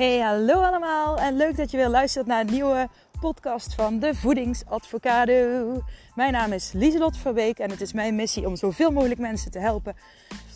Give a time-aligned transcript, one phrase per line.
[0.00, 2.88] Hey, hallo allemaal en leuk dat je weer luistert naar een nieuwe
[3.20, 5.82] podcast van de Voedingsadvocado.
[6.14, 9.58] Mijn naam is Lieselot Verbeek en het is mijn missie om zoveel mogelijk mensen te
[9.58, 9.96] helpen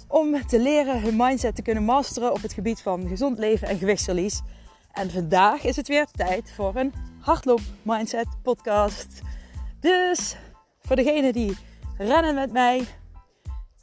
[0.08, 3.78] om te leren hun mindset te kunnen masteren op het gebied van gezond leven en
[3.78, 4.40] gewichtsverlies.
[4.92, 9.20] En vandaag is het weer tijd voor een hardloop mindset podcast.
[9.80, 10.36] Dus
[10.82, 11.56] voor degenen die
[11.98, 12.84] rennen met mij,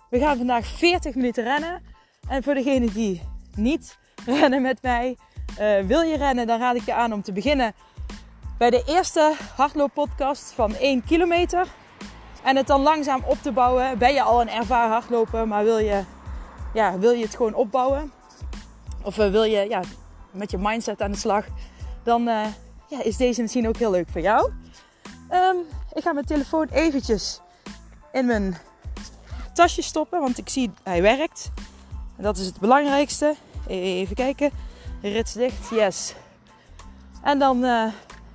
[0.10, 1.82] we gaan vandaag 40 minuten rennen.
[2.30, 3.22] En voor degenen die
[3.56, 5.18] niet rennen met mij,
[5.60, 7.74] uh, wil je rennen, dan raad ik je aan om te beginnen
[8.58, 11.68] bij de eerste hardlooppodcast van 1 kilometer.
[12.44, 13.98] En het dan langzaam op te bouwen.
[13.98, 16.04] Ben je al een ervaren hardloper, maar wil je,
[16.74, 18.12] ja, wil je het gewoon opbouwen?
[19.04, 19.82] Of uh, wil je ja,
[20.32, 21.46] met je mindset aan de slag?
[22.04, 22.46] Dan uh,
[22.88, 24.52] ja, is deze misschien ook heel leuk voor jou.
[25.32, 25.58] Um,
[25.94, 27.42] ik ga mijn telefoon eventjes
[28.12, 28.58] in mijn
[29.54, 31.52] tasje stoppen, want ik zie hij werkt.
[32.18, 33.36] Dat is het belangrijkste.
[33.68, 34.52] Even kijken.
[35.02, 36.16] Rits dicht, yes.
[37.24, 37.86] En dan uh,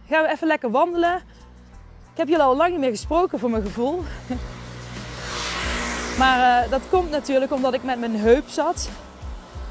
[0.08, 1.16] gaan we even lekker wandelen.
[2.12, 4.02] Ik heb jullie al lang niet meer gesproken voor mijn gevoel.
[6.18, 8.90] maar uh, dat komt natuurlijk omdat ik met mijn heup zat.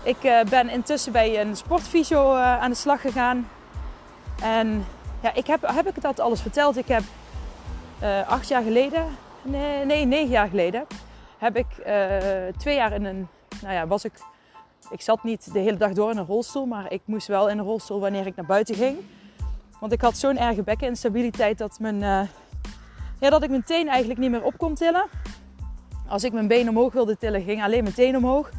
[0.04, 3.50] Ik uh, ben intussen bij een sportfysio aan de slag gegaan.
[4.42, 4.86] En
[5.22, 6.78] ja, ik heb, heb ik dat alles verteld?
[6.78, 7.04] Ik heb
[8.28, 9.06] acht jaar geleden,
[9.42, 10.86] nee, nee, negen jaar geleden,
[11.38, 11.66] heb ik
[12.58, 13.28] twee jaar in een,
[13.62, 14.14] nou ja, was ik
[14.90, 17.58] ik zat niet de hele dag door in een rolstoel, maar ik moest wel in
[17.58, 18.98] een rolstoel wanneer ik naar buiten ging.
[19.80, 22.22] Want ik had zo'n erge bekkeninstabiliteit dat, mijn, uh,
[23.20, 25.06] ja, dat ik mijn teen eigenlijk niet meer op kon tillen.
[26.08, 28.50] Als ik mijn been omhoog wilde tillen, ging alleen mijn teen omhoog.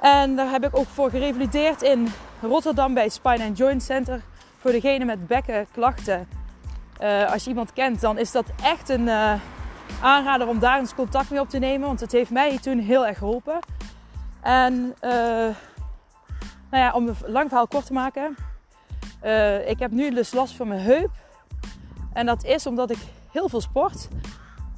[0.00, 2.08] En daar heb ik ook voor gerevalideerd in
[2.42, 4.22] Rotterdam bij Spine and Joint Center.
[4.58, 6.28] Voor degene met bekkenklachten.
[7.02, 9.32] Uh, als je iemand kent, dan is dat echt een uh,
[10.02, 11.86] aanrader om daar eens contact mee op te nemen.
[11.86, 13.58] Want het heeft mij toen heel erg geholpen.
[14.44, 15.10] En uh,
[16.70, 18.36] nou ja, om een lang verhaal kort te maken.
[19.24, 21.10] Uh, ik heb nu dus last van mijn heup.
[22.12, 22.98] En dat is omdat ik
[23.30, 24.08] heel veel sport.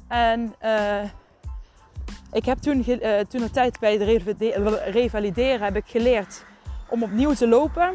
[0.07, 1.03] En uh,
[2.31, 2.83] ik heb toen,
[3.27, 4.23] toen een tijd bij het
[4.91, 6.45] revalideren heb ik geleerd
[6.89, 7.93] om opnieuw te lopen.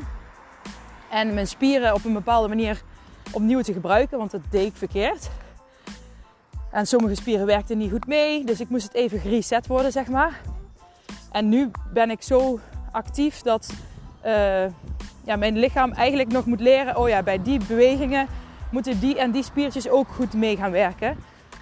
[1.11, 2.83] En mijn spieren op een bepaalde manier
[3.31, 4.19] opnieuw te gebruiken.
[4.19, 5.31] Want dat deed ik verkeerd.
[6.71, 8.45] En sommige spieren werkten niet goed mee.
[8.45, 10.41] Dus ik moest het even gereset worden, zeg maar.
[11.33, 12.61] En nu ben ik zo
[12.91, 13.73] actief dat
[14.27, 14.65] uh,
[15.25, 18.27] ja, mijn lichaam eigenlijk nog moet leren: oh ja, bij die bewegingen
[18.71, 21.17] moeten die en die spiertjes ook goed mee gaan werken.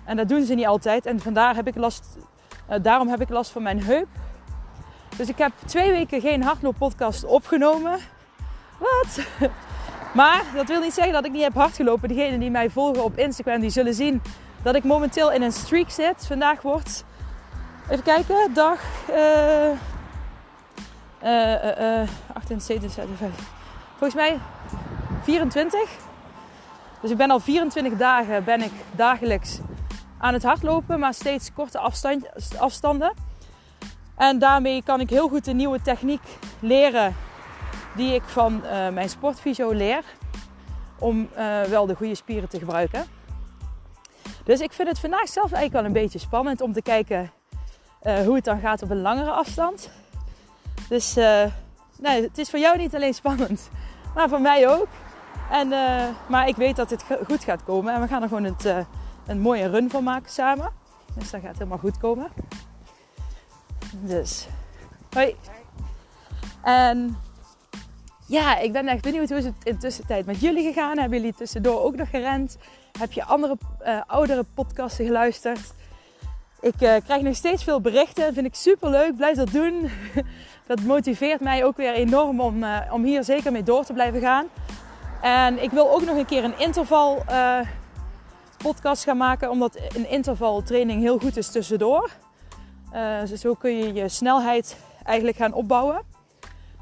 [0.05, 1.07] En dat doen ze niet altijd.
[1.07, 2.17] En vandaar heb ik last,
[2.71, 4.09] uh, daarom heb ik last van mijn heup.
[5.17, 7.99] Dus ik heb twee weken geen hardlooppodcast opgenomen.
[8.79, 9.19] Wat?
[10.15, 12.09] Maar dat wil niet zeggen dat ik niet heb hardgelopen.
[12.09, 14.23] Degenen die mij volgen op Instagram, die zullen zien
[14.63, 16.27] dat ik momenteel in een streak zit.
[16.27, 17.05] Vandaag wordt
[17.91, 18.81] Even kijken, dag
[19.11, 19.71] uh,
[21.25, 23.45] uh, uh, 78, 77,
[23.89, 24.39] volgens mij
[25.23, 25.81] 24.
[27.01, 29.59] Dus ik ben al 24 dagen ben ik dagelijks
[30.19, 33.13] aan het hardlopen, maar steeds korte afstand, afstanden.
[34.17, 36.23] En daarmee kan ik heel goed een nieuwe techniek
[36.61, 37.17] leren
[37.97, 40.05] die ik van uh, mijn sportfysio leer.
[40.99, 43.05] Om uh, wel de goede spieren te gebruiken.
[44.45, 47.31] Dus ik vind het vandaag zelf eigenlijk wel een beetje spannend om te kijken
[48.03, 49.91] uh, hoe het dan gaat op een langere afstand.
[50.89, 51.45] Dus uh,
[51.99, 53.71] nee, het is voor jou niet alleen spannend,
[54.15, 54.89] maar voor mij ook.
[55.51, 58.57] En, uh, maar ik weet dat het goed gaat komen en we gaan er gewoon
[59.27, 60.73] een mooie run van maken samen.
[61.15, 62.29] Dus dat gaat helemaal goed komen.
[63.95, 64.47] Dus,
[65.11, 65.37] hoi.
[66.63, 67.19] En
[68.27, 70.99] ja, ik ben echt benieuwd hoe is het in tussentijd met jullie gegaan.
[70.99, 72.57] Hebben jullie tussendoor ook nog gerend?
[72.99, 73.59] Heb je andere
[74.07, 75.75] oudere podcasten geluisterd?
[76.61, 78.35] Ik uh, krijg nog steeds veel berichten.
[78.35, 79.17] Vind ik super leuk.
[79.17, 79.91] Blijf dat doen.
[80.67, 84.21] dat motiveert mij ook weer enorm om, uh, om hier zeker mee door te blijven
[84.21, 84.47] gaan.
[85.23, 87.59] En ik wil ook nog een keer een interval uh,
[88.57, 89.51] podcast gaan maken.
[89.51, 92.11] Omdat een intervaltraining heel goed is tussendoor.
[93.25, 96.03] Dus zo kun je je snelheid eigenlijk gaan opbouwen.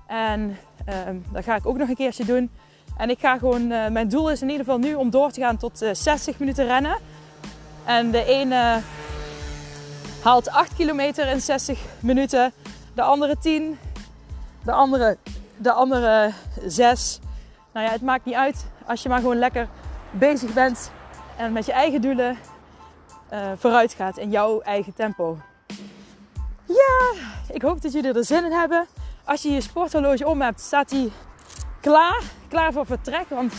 [0.06, 2.50] En ehm, dat ga ik ook nog een keertje doen.
[2.96, 5.56] En ik ga gewoon, mijn doel is in ieder geval nu om door te gaan
[5.56, 6.96] tot 60 minuten rennen.
[7.84, 8.80] En de ene
[10.28, 12.52] haalt 8 kilometer in 60 minuten.
[12.94, 13.78] De andere 10.
[14.64, 15.16] De andere,
[15.56, 16.32] de andere
[16.66, 17.18] 6.
[17.72, 18.66] Nou ja, het maakt niet uit.
[18.86, 19.68] Als je maar gewoon lekker
[20.10, 20.90] bezig bent
[21.36, 22.38] en met je eigen doelen
[23.32, 25.38] uh, vooruit gaat in jouw eigen tempo.
[26.64, 27.12] Ja,
[27.52, 28.86] ik hoop dat jullie er zin in hebben.
[29.24, 31.12] Als je je sporthorloge om hebt, staat hij
[31.80, 32.22] klaar.
[32.48, 33.28] Klaar voor vertrek.
[33.28, 33.52] Want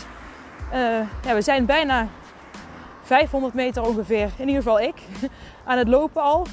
[0.73, 2.07] uh, ja, we zijn bijna
[3.09, 4.95] 500 meter ongeveer, in ieder geval ik,
[5.65, 6.45] aan het lopen al.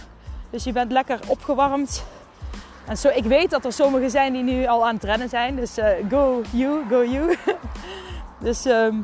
[0.50, 2.05] Dus je bent lekker opgewarmd.
[2.87, 5.56] En zo, ik weet dat er sommigen zijn die nu al aan het rennen zijn.
[5.56, 7.37] Dus uh, go you, go you.
[8.47, 9.03] dus um,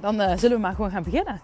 [0.00, 1.40] dan uh, zullen we maar gewoon gaan beginnen.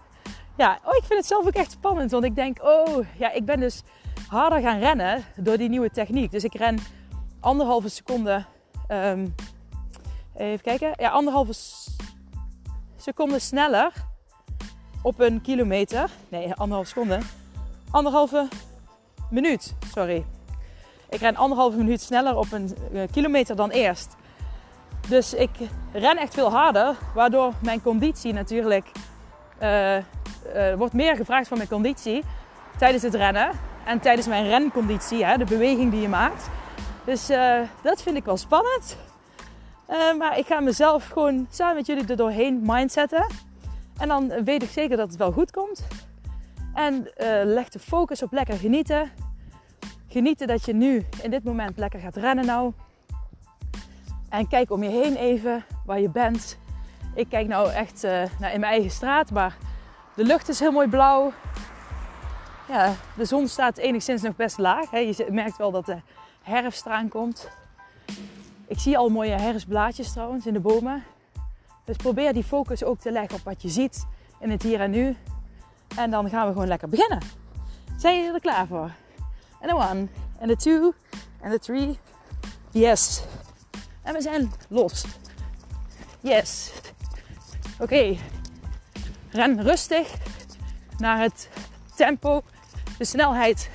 [0.57, 2.11] Ja, oh, ik vind het zelf ook echt spannend.
[2.11, 3.83] Want ik denk, oh, ja, ik ben dus
[4.27, 6.31] harder gaan rennen door die nieuwe techniek.
[6.31, 6.79] Dus ik ren
[7.39, 8.45] anderhalve seconde.
[8.91, 9.35] Um,
[10.35, 10.91] even kijken.
[10.95, 11.53] Ja, anderhalve
[12.97, 13.91] seconde sneller
[15.05, 16.09] op een kilometer.
[16.29, 17.19] Nee, anderhalve seconde.
[17.91, 18.47] Anderhalve
[19.29, 20.25] minuut, sorry.
[21.09, 24.15] Ik ren anderhalve minuut sneller op een eh, kilometer dan eerst.
[25.07, 25.49] Dus ik
[25.91, 28.91] ren echt veel harder, waardoor mijn conditie natuurlijk.
[29.61, 30.01] Uh, uh,
[30.77, 32.23] wordt meer gevraagd van mijn conditie
[32.77, 33.49] tijdens het rennen
[33.85, 36.49] en tijdens mijn renconditie, hè, de beweging die je maakt.
[37.03, 37.27] Dus
[37.81, 38.97] dat vind ik wel spannend.
[40.17, 43.25] maar ik ga mezelf gewoon samen met jullie er doorheen mindsetten.
[43.97, 45.87] En dan weet ik zeker dat het wel goed komt.
[46.73, 47.07] En
[47.43, 49.11] leg de focus op lekker genieten
[50.15, 52.73] Genieten dat je nu in dit moment lekker gaat rennen nou.
[54.29, 56.57] En kijk om je heen even waar je bent.
[57.15, 59.57] Ik kijk nou echt uh, in mijn eigen straat, maar
[60.15, 61.31] de lucht is heel mooi blauw.
[62.67, 64.91] Ja, de zon staat enigszins nog best laag.
[64.91, 64.97] Hè.
[64.97, 65.97] Je merkt wel dat de
[66.41, 67.49] herfst eraan komt.
[68.67, 71.03] Ik zie al mooie herfstblaadjes trouwens in de bomen.
[71.85, 74.05] Dus probeer die focus ook te leggen op wat je ziet
[74.39, 75.15] in het hier en nu.
[75.95, 77.19] En dan gaan we gewoon lekker beginnen.
[77.97, 78.91] Zijn jullie er klaar voor?
[79.59, 80.07] En de one.
[80.39, 80.93] En de two.
[81.41, 81.99] En de three.
[82.71, 83.23] Yes.
[84.01, 85.05] En we zijn los.
[86.19, 86.71] Yes.
[87.79, 88.17] Oké.
[89.29, 90.13] Ren rustig
[90.97, 91.49] naar het
[91.95, 92.41] tempo,
[92.97, 93.69] de snelheid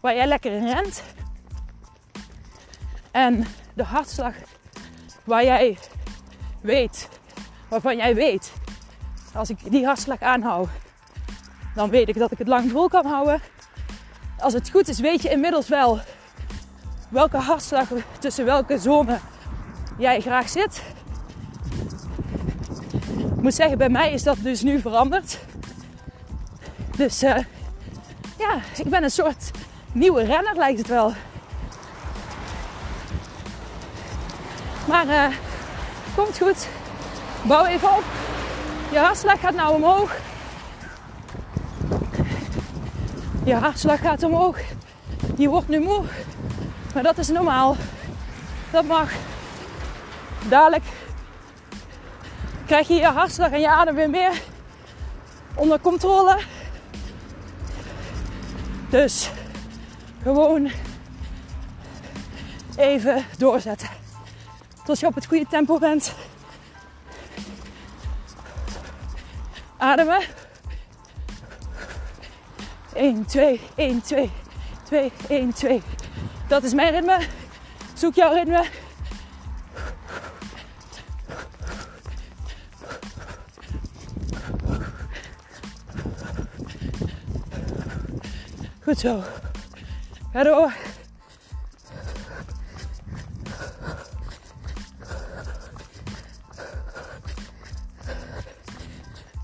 [0.00, 1.02] waar jij lekker in rent.
[3.10, 4.34] En de hartslag
[5.24, 5.78] waar jij
[6.62, 7.08] weet,
[7.68, 8.52] waarvan jij weet,
[9.34, 10.68] als ik die hartslag aanhoud,
[11.74, 13.40] dan weet ik dat ik het lang vol kan houden
[14.42, 16.00] als het goed is, weet je inmiddels wel
[17.08, 17.88] welke hartslag
[18.18, 19.18] tussen welke zone
[19.98, 20.82] jij graag zit.
[23.16, 25.38] Ik moet zeggen, bij mij is dat dus nu veranderd.
[26.96, 27.38] Dus uh,
[28.38, 29.50] ja, ik ben een soort
[29.92, 31.12] nieuwe renner, lijkt het wel.
[34.88, 35.36] Maar uh,
[36.14, 36.68] komt goed.
[37.42, 38.04] Bouw even op.
[38.90, 40.16] Je hartslag gaat nou omhoog.
[43.44, 44.58] Je hartslag gaat omhoog.
[45.36, 46.04] Je wordt nu moe.
[46.94, 47.76] Maar dat is normaal.
[48.70, 49.10] Dat mag.
[50.48, 50.84] Dadelijk
[52.66, 54.42] krijg je je hartslag en je adem weer meer
[55.54, 56.38] onder controle.
[58.88, 59.30] Dus
[60.22, 60.70] gewoon
[62.76, 64.01] even doorzetten.
[64.84, 66.14] Tot je op het goede tempo bent.
[69.76, 70.22] Ademen.
[72.94, 74.30] 1, 2, 1, 2,
[74.84, 75.82] 2, 1, 2.
[76.48, 77.26] Dat is mijn ritme.
[77.94, 78.64] Zoek jouw ritme.
[88.82, 89.22] Goed zo.
[90.32, 90.72] Ga door.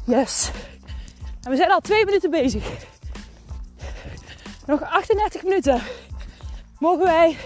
[0.09, 0.51] Yes.
[1.43, 2.71] En we zijn al twee minuten bezig.
[4.67, 5.83] Nog 38 minuten
[6.79, 7.37] mogen wij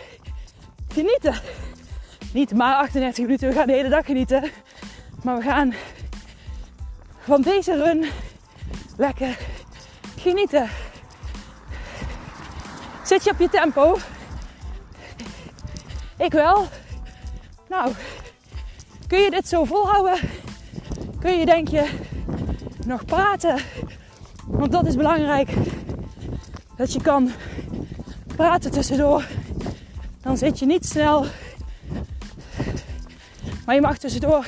[0.88, 1.34] genieten.
[2.32, 4.50] Niet maar 38 minuten, we gaan de hele dag genieten.
[5.22, 5.74] Maar we gaan
[7.18, 8.06] van deze run
[8.96, 9.38] lekker
[10.18, 10.68] genieten.
[13.04, 13.98] Zit je op je tempo?
[16.18, 16.68] Ik wel.
[17.68, 17.92] Nou,
[19.06, 20.18] kun je dit zo volhouden?
[21.20, 22.10] Kun je denk je
[22.86, 23.56] nog praten?
[24.46, 25.50] Want dat is belangrijk
[26.76, 27.30] dat je kan
[28.36, 29.26] praten tussendoor.
[30.20, 31.26] Dan zit je niet snel.
[33.64, 34.46] Maar je mag tussendoor,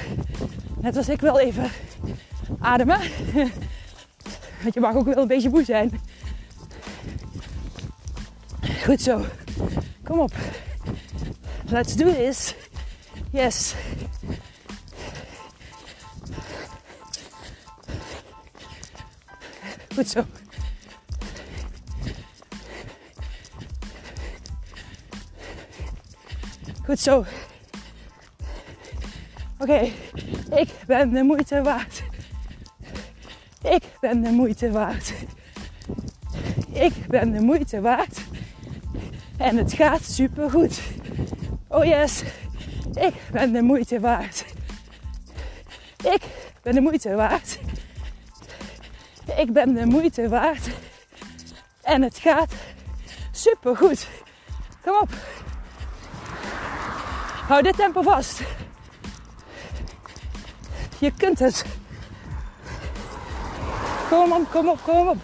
[0.81, 1.71] net als ik, wel even
[2.61, 2.99] ademen.
[4.63, 6.01] Want je mag ook wel een beetje moe zijn.
[8.85, 9.25] Goed zo.
[10.05, 10.33] Kom op.
[11.69, 12.55] Let's do this.
[13.31, 13.75] Yes.
[19.95, 20.25] Goed zo.
[26.85, 27.25] Goed zo.
[29.59, 29.91] Oké,
[30.51, 32.03] ik ben de moeite waard.
[33.63, 35.13] Ik ben de moeite waard.
[36.73, 38.21] Ik ben de moeite waard.
[39.37, 40.81] En het gaat super goed.
[41.69, 42.23] Oh yes,
[42.95, 44.45] ik ben de moeite waard.
[45.97, 46.23] Ik
[46.63, 47.59] ben de moeite waard.
[49.45, 50.69] Ik ben de moeite waard.
[51.83, 52.53] En het gaat
[53.31, 54.09] super goed.
[54.83, 55.09] Kom op.
[57.49, 58.41] Hou dit tempo vast.
[60.99, 61.65] Je kunt het.
[64.09, 65.23] Kom op, kom op, kom op.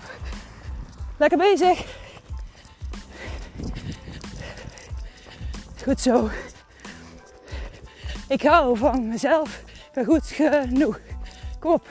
[1.16, 1.84] Lekker bezig.
[5.82, 6.30] Goed zo.
[8.28, 9.62] Ik hou van mezelf.
[9.66, 10.98] Ik ben goed genoeg.
[11.58, 11.88] Kom op.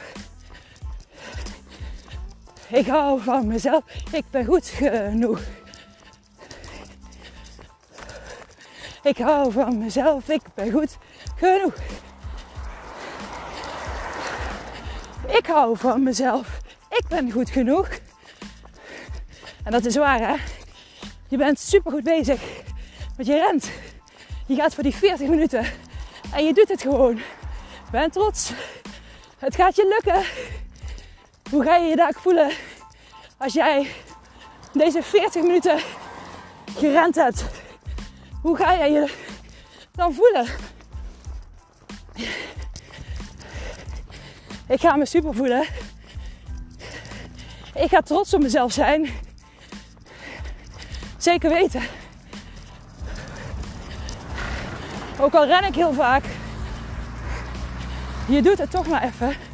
[2.72, 3.84] Ik hou van mezelf.
[4.12, 5.42] Ik ben goed genoeg.
[9.04, 10.30] Ik hou van mezelf.
[10.30, 10.98] Ik ben goed
[11.36, 11.74] genoeg.
[15.28, 16.60] Ik hou van mezelf.
[16.90, 17.90] Ik ben goed genoeg.
[19.64, 20.36] En dat is waar, hè?
[21.28, 22.42] Je bent super goed bezig.
[23.16, 23.72] Want je rent.
[24.46, 25.66] Je gaat voor die 40 minuten.
[26.34, 27.20] En je doet het gewoon.
[27.92, 28.52] Ben trots.
[29.38, 30.24] Het gaat je lukken.
[31.50, 32.52] Hoe ga je je daar voelen
[33.38, 33.92] als jij
[34.74, 35.80] deze 40 minuten
[36.78, 37.46] gerend hebt?
[38.42, 39.14] Hoe ga jij je
[39.92, 40.46] dan voelen?
[44.68, 45.64] Ik ga me super voelen.
[47.74, 49.10] Ik ga trots op mezelf zijn.
[51.18, 51.82] Zeker weten.
[55.20, 56.24] Ook al ren ik heel vaak.
[58.28, 59.49] Je doet het toch maar even.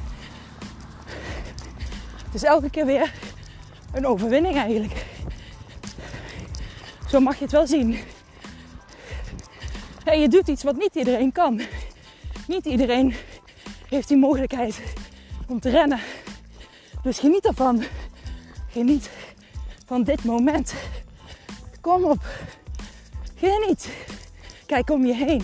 [2.35, 3.13] Is elke keer weer
[3.93, 5.05] een overwinning eigenlijk.
[7.09, 7.97] Zo mag je het wel zien.
[10.03, 11.61] En je doet iets wat niet iedereen kan.
[12.47, 13.15] Niet iedereen
[13.89, 14.79] heeft die mogelijkheid
[15.47, 15.99] om te rennen.
[17.03, 17.83] Dus geniet ervan.
[18.69, 19.09] Geniet
[19.85, 20.73] van dit moment.
[21.81, 22.23] Kom op.
[23.35, 23.89] Geniet.
[24.65, 25.43] Kijk om je heen.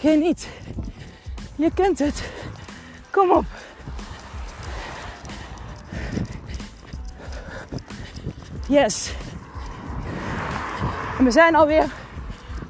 [0.00, 0.48] Geniet.
[1.56, 2.22] Je kunt het.
[3.10, 3.44] Kom op.
[8.72, 9.12] Yes.
[11.18, 11.84] En we zijn alweer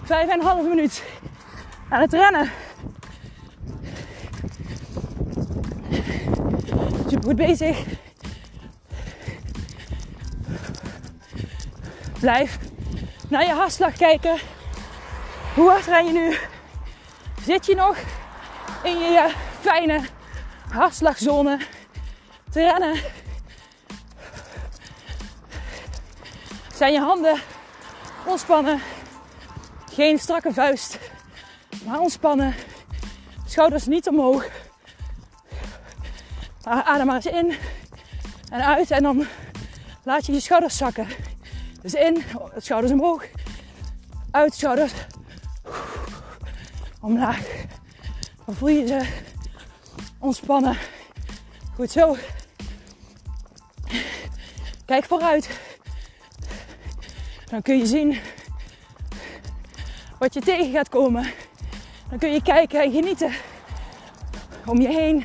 [0.03, 1.05] vijf en een half minuut
[1.89, 2.51] aan het rennen.
[7.09, 7.85] Super goed bezig.
[12.21, 12.59] Blijf
[13.29, 14.37] naar je hartslag kijken.
[15.55, 16.37] Hoe hard ren je nu?
[17.45, 17.97] Zit je nog
[18.83, 20.01] in je fijne
[20.69, 21.59] hartslagzone
[22.51, 23.22] te rennen?
[26.83, 27.41] Zijn je handen
[28.27, 28.81] ontspannen?
[29.93, 30.99] Geen strakke vuist,
[31.85, 32.55] maar ontspannen.
[33.47, 34.47] Schouders niet omhoog.
[36.65, 37.55] Adem maar eens in
[38.51, 39.27] en uit en dan
[40.03, 41.07] laat je je schouders zakken.
[41.83, 42.25] Dus in,
[42.57, 43.25] schouders omhoog,
[44.31, 44.93] uit, schouders
[47.01, 47.47] omlaag.
[48.47, 49.09] Dan voel je ze
[50.19, 50.77] ontspannen.
[51.75, 52.17] Goed zo.
[54.85, 55.72] Kijk vooruit.
[57.53, 58.19] Dan kun je zien
[60.19, 61.33] wat je tegen gaat komen.
[62.09, 63.33] Dan kun je kijken en genieten
[64.67, 65.25] om je heen.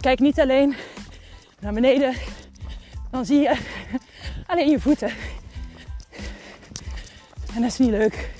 [0.00, 0.74] Kijk niet alleen
[1.60, 2.14] naar beneden,
[3.10, 3.56] dan zie je
[4.46, 5.12] alleen je voeten.
[7.54, 8.30] En dat is niet leuk.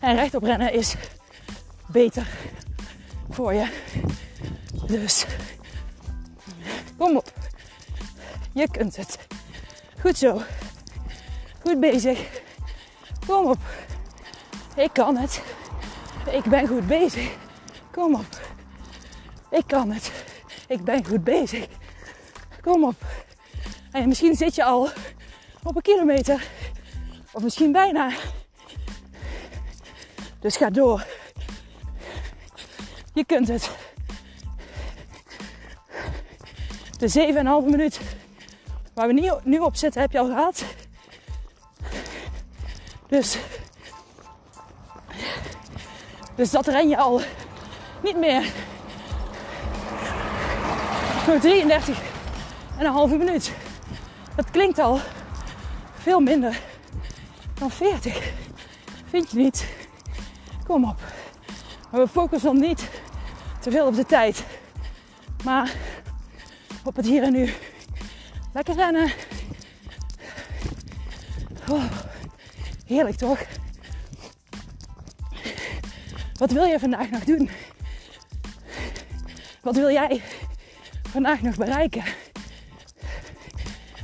[0.00, 0.94] En rechtop rennen is
[1.86, 2.26] beter
[3.30, 3.66] voor je.
[4.86, 5.26] Dus
[6.96, 7.32] kom op.
[8.52, 9.31] Je kunt het.
[10.02, 10.42] Goed zo.
[11.60, 12.42] Goed bezig.
[13.26, 13.58] Kom op.
[14.76, 15.42] Ik kan het.
[16.30, 17.36] Ik ben goed bezig.
[17.90, 18.40] Kom op.
[19.50, 20.12] Ik kan het.
[20.68, 21.66] Ik ben goed bezig.
[22.60, 22.94] Kom op.
[23.90, 24.88] En misschien zit je al
[25.62, 26.48] op een kilometer.
[27.32, 28.10] Of misschien bijna.
[30.40, 31.06] Dus ga door.
[33.14, 33.70] Je kunt het.
[36.98, 37.32] De
[37.64, 38.00] 7,5 minuut
[39.02, 40.64] waar we nu, op zitten heb je al gehad.
[43.08, 43.38] Dus,
[46.34, 47.20] dus dat ren je al
[48.02, 48.52] niet meer.
[51.26, 52.02] Nog 33
[52.78, 53.52] en een minuut.
[54.36, 54.98] Dat klinkt al
[55.94, 56.60] veel minder
[57.54, 58.32] dan 40.
[59.08, 59.66] Vind je niet?
[60.66, 61.00] Kom op.
[61.90, 62.88] We focussen dan niet
[63.60, 64.44] te veel op de tijd.
[65.44, 65.72] Maar
[66.84, 67.52] op het hier en nu.
[68.52, 69.12] Lekker rennen.
[71.70, 71.84] Oh,
[72.86, 73.38] heerlijk toch?
[76.38, 77.50] Wat wil je vandaag nog doen?
[79.60, 80.22] Wat wil jij
[81.02, 82.04] vandaag nog bereiken?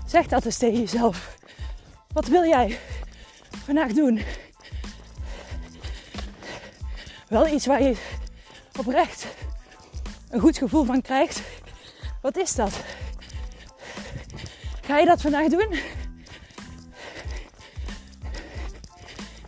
[0.06, 1.36] Zeg dat eens tegen jezelf.
[2.12, 2.78] Wat wil jij
[3.64, 4.20] vandaag doen?
[7.28, 7.96] Wel iets waar je
[8.78, 9.26] oprecht
[10.30, 11.42] een goed gevoel van krijgt.
[12.22, 12.72] Wat is dat?
[14.88, 15.74] Ga je dat vandaag doen?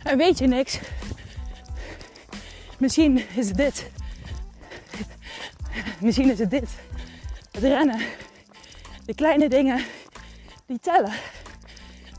[0.03, 0.79] En weet je niks,
[2.77, 3.91] misschien is het dit.
[5.99, 6.69] Misschien is het dit.
[7.51, 7.99] Het rennen.
[9.05, 9.83] De kleine dingen
[10.65, 11.13] die tellen.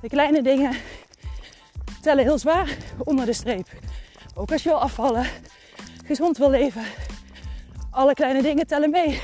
[0.00, 0.76] De kleine dingen
[2.00, 3.68] tellen heel zwaar onder de streep.
[4.34, 5.26] Ook als je wil afvallen,
[6.04, 6.84] gezond wil leven.
[7.90, 9.20] Alle kleine dingen tellen mee.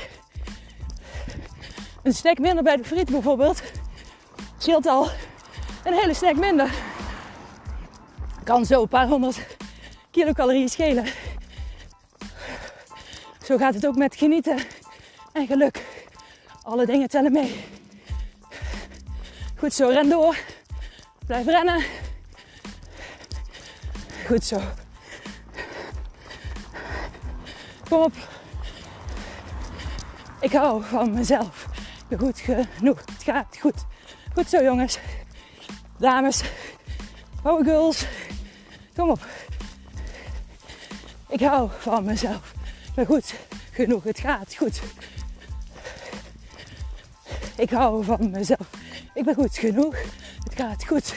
[2.03, 3.61] Een snack minder bij de friet bijvoorbeeld
[4.61, 5.09] scheelt al
[5.83, 6.71] een hele snack minder.
[8.43, 9.57] Kan zo een paar honderd
[10.11, 11.05] kilocalorieën schelen.
[13.43, 14.57] Zo gaat het ook met genieten
[15.33, 15.85] en geluk.
[16.63, 17.63] Alle dingen tellen mee.
[19.55, 20.37] Goed zo, ren door.
[21.25, 21.83] Blijf rennen.
[24.27, 24.59] Goed zo.
[27.89, 28.13] Kom op.
[30.39, 31.65] Ik hou van mezelf.
[32.07, 32.99] Ben goed genoeg.
[32.99, 33.85] Het gaat goed.
[34.33, 34.99] Goed zo, jongens.
[35.97, 36.43] Dames.
[37.41, 38.05] Power girls.
[38.95, 39.25] Kom op.
[41.29, 42.53] Ik hou van mezelf.
[42.95, 43.33] Ben goed
[43.71, 44.03] genoeg.
[44.03, 44.81] Het gaat goed.
[47.57, 48.69] Ik hou van mezelf.
[49.13, 49.95] Ik ben goed genoeg.
[50.43, 51.15] Het gaat goed.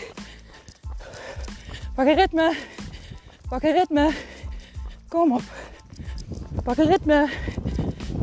[1.95, 2.57] Pak een ritme.
[3.49, 4.11] Pak een ritme.
[5.09, 5.43] Kom op.
[6.65, 7.29] Pak een ritme.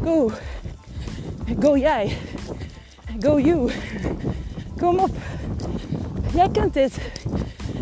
[0.04, 0.32] Go.
[1.60, 2.18] Go jij.
[3.20, 3.72] Go you.
[4.80, 5.10] Kom op.
[6.34, 6.98] Jij kunt dit.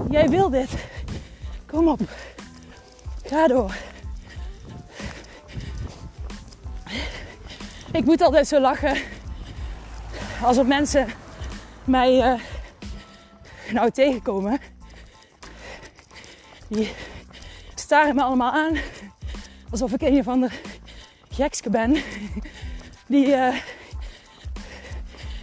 [0.10, 0.70] Jij wil dit.
[1.66, 2.00] Kom op.
[3.24, 3.76] Ga door.
[7.92, 8.98] Ik moet altijd zo lachen
[10.44, 11.08] als er mensen
[11.84, 12.42] mij uh,
[13.72, 14.60] nou tegenkomen.
[16.68, 16.94] Die
[17.76, 18.78] staren me allemaal aan
[19.70, 20.50] alsof ik een van de
[21.30, 21.96] gekske ben.
[23.08, 23.56] Die uh,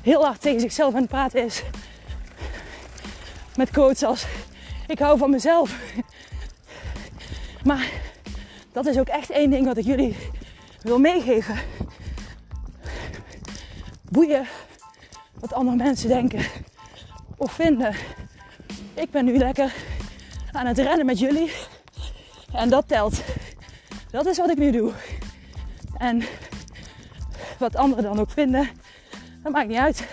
[0.05, 1.63] heel hard tegen zichzelf aan het praten is.
[3.57, 4.27] Met quotes als
[4.87, 5.81] ik hou van mezelf.
[7.63, 7.91] Maar
[8.73, 10.17] dat is ook echt één ding wat ik jullie
[10.83, 11.59] wil meegeven.
[14.11, 14.47] Boeien
[15.41, 16.45] wat andere mensen denken
[17.37, 17.95] of vinden.
[18.95, 19.75] Ik ben nu lekker
[20.53, 21.53] aan het rennen met jullie.
[22.53, 23.23] En dat telt.
[24.11, 24.93] Dat is wat ik nu doe.
[25.99, 26.23] En
[27.59, 28.69] wat anderen dan ook vinden,
[29.45, 30.07] dat maakt niet uit.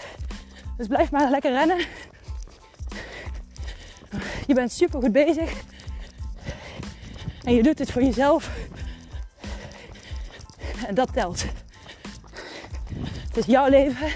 [0.78, 1.78] Dus blijf maar lekker rennen.
[4.48, 5.54] Je bent super goed bezig.
[7.44, 8.50] En je doet het voor jezelf.
[10.88, 11.46] En dat telt.
[13.28, 14.08] Het is jouw leven.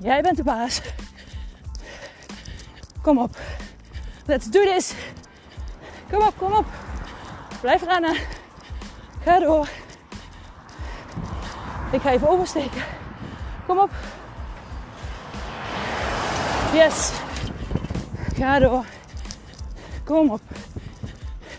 [0.00, 0.80] Jij bent de baas.
[3.02, 3.36] Kom op.
[4.26, 4.94] Let's do this.
[6.10, 6.66] Kom op, kom op.
[7.60, 8.16] Blijf rennen.
[9.24, 9.68] Ga door.
[11.92, 12.82] Ik ga even oversteken.
[13.66, 13.90] Kom op.
[16.74, 17.12] Yes.
[18.34, 18.84] Ga door.
[20.04, 20.40] Kom op.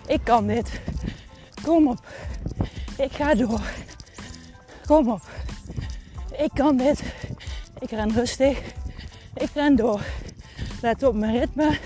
[0.07, 0.81] Ik kan dit.
[1.63, 2.05] Kom op.
[2.97, 3.61] Ik ga door.
[4.85, 5.21] Kom op.
[6.37, 7.03] Ik kan dit.
[7.79, 8.61] Ik ren rustig.
[9.33, 10.01] Ik ren door.
[10.81, 11.77] Let op mijn ritme.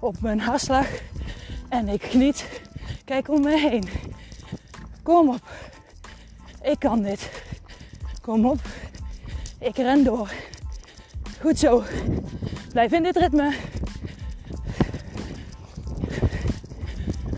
[0.00, 0.86] Op mijn hartslag.
[1.68, 2.46] En ik geniet.
[3.04, 3.88] Kijk om me heen.
[5.02, 5.50] Kom op.
[6.62, 7.30] Ik kan dit.
[8.20, 8.60] Kom op.
[9.58, 10.30] Ik ren door.
[11.40, 11.82] Goed zo.
[12.76, 13.56] Blijf in dit ritme.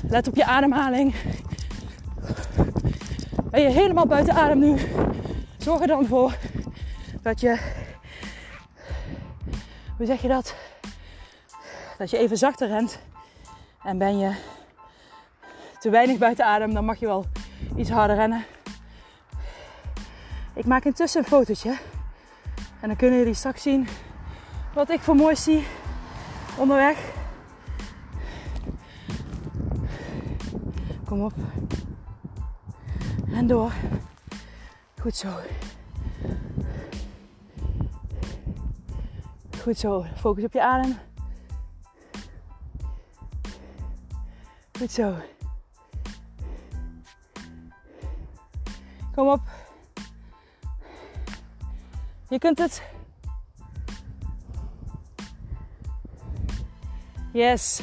[0.09, 1.15] Let op je ademhaling.
[3.51, 4.79] Ben je helemaal buiten adem nu?
[5.59, 6.37] Zorg er dan voor
[7.23, 7.59] dat je,
[9.97, 10.55] hoe zeg je dat?
[11.99, 12.99] Dat je even zachter rent.
[13.83, 14.35] En ben je
[15.79, 17.25] te weinig buiten adem, dan mag je wel
[17.77, 18.45] iets harder rennen.
[20.55, 21.77] Ik maak intussen een fotootje.
[22.81, 23.89] En dan kunnen jullie straks zien
[24.79, 25.67] wat ik voor mooi zie
[26.57, 27.13] onderweg.
[31.05, 31.33] Kom op.
[33.33, 33.73] En door.
[35.01, 35.29] Goed zo.
[39.63, 40.05] Goed zo.
[40.17, 40.99] Focus op je adem.
[44.79, 45.15] Goed zo.
[49.15, 49.41] Kom op.
[52.29, 52.98] Je kunt het.
[57.33, 57.81] Yes.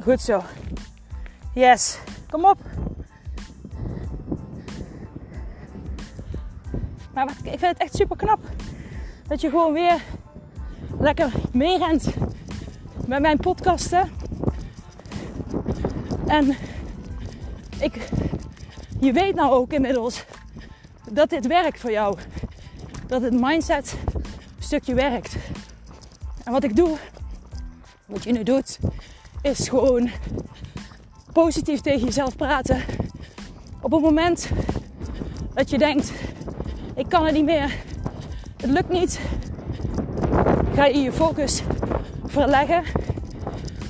[0.00, 0.42] Goed zo.
[1.54, 1.98] Yes.
[2.30, 2.58] Kom op.
[7.14, 8.38] Maar ik vind het echt super knap
[9.26, 10.02] dat je gewoon weer
[10.98, 12.06] lekker meerent
[13.06, 14.10] met mijn podcasten.
[16.26, 16.56] En
[17.78, 18.08] ik,
[19.00, 20.24] je weet nou ook inmiddels
[21.10, 22.18] dat dit werkt voor jou.
[23.06, 23.96] Dat het mindset
[24.58, 25.36] stukje werkt.
[26.44, 26.96] En wat ik doe,
[28.06, 28.78] Wat je nu doet,
[29.42, 30.10] is gewoon
[31.32, 32.82] positief tegen jezelf praten.
[33.80, 34.50] Op het moment
[35.54, 36.12] dat je denkt,
[36.94, 37.74] ik kan het niet meer,
[38.56, 39.20] het lukt niet,
[40.74, 41.62] ga je je focus
[42.26, 42.82] verleggen.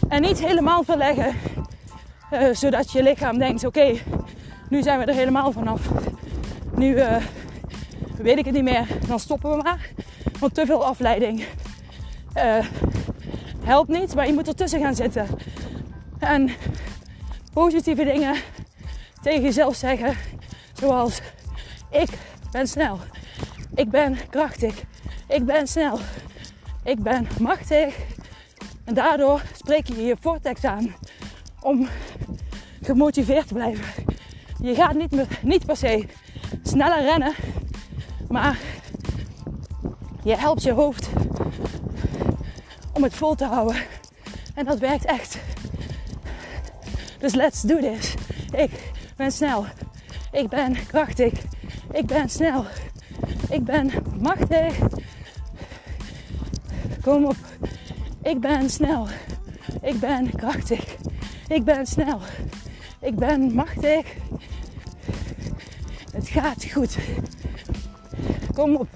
[0.08, 1.34] En niet helemaal verleggen,
[2.32, 3.94] uh, zodat je lichaam denkt, oké,
[4.68, 5.88] nu zijn we er helemaal vanaf.
[6.74, 7.16] Nu uh,
[8.16, 9.90] weet ik het niet meer, dan stoppen we maar.
[10.38, 11.44] Want te veel afleiding
[12.36, 12.64] uh,
[13.64, 15.26] helpt niet, maar je moet ertussen gaan zitten.
[16.18, 16.50] En
[17.52, 18.36] positieve dingen
[19.22, 20.16] tegen jezelf zeggen,
[20.72, 21.20] zoals
[21.90, 22.08] ik
[22.50, 22.98] ben snel,
[23.74, 24.82] ik ben krachtig,
[25.28, 25.98] ik ben snel,
[26.84, 27.96] ik ben machtig.
[28.84, 30.94] En daardoor spreek je je vortex aan
[31.60, 31.88] om
[32.82, 33.84] gemotiveerd te blijven.
[34.60, 36.06] Je gaat niet, niet per se
[36.62, 37.32] sneller rennen,
[38.28, 38.58] maar
[40.22, 41.08] je helpt je hoofd
[43.04, 43.76] het vol te houden.
[44.54, 45.38] En dat werkt echt.
[47.18, 48.14] Dus let's do this.
[48.52, 48.70] Ik
[49.16, 49.66] ben snel.
[50.32, 51.32] Ik ben krachtig.
[51.92, 52.64] Ik ben snel.
[53.50, 53.90] Ik ben
[54.20, 54.76] machtig.
[57.02, 57.36] Kom op.
[58.22, 59.06] Ik ben snel.
[59.82, 60.96] Ik ben krachtig.
[61.48, 62.20] Ik ben snel.
[63.00, 64.06] Ik ben machtig.
[66.12, 66.96] Het gaat goed.
[68.54, 68.88] Kom op.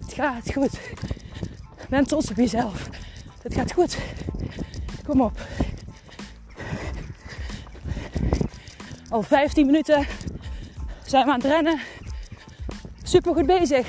[0.00, 0.80] Het gaat goed.
[1.88, 2.88] Ben trots op jezelf.
[3.46, 3.98] Het gaat goed.
[5.06, 5.40] Kom op.
[9.08, 10.06] Al 15 minuten
[11.04, 11.80] zijn we aan het rennen.
[13.02, 13.86] Super goed bezig.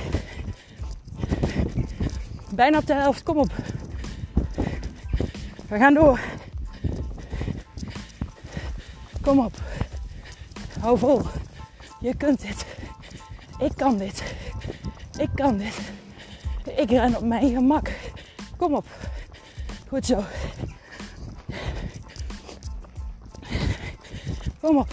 [2.53, 3.23] Bijna op de helft.
[3.23, 3.51] Kom op.
[5.67, 6.19] We gaan door.
[9.21, 9.61] Kom op.
[10.79, 11.21] Hou vol.
[11.99, 12.65] Je kunt dit.
[13.59, 14.23] Ik kan dit.
[15.17, 15.77] Ik kan dit.
[16.75, 17.91] Ik ren op mijn gemak.
[18.57, 18.85] Kom op.
[19.87, 20.23] Goed zo.
[24.61, 24.87] Kom op.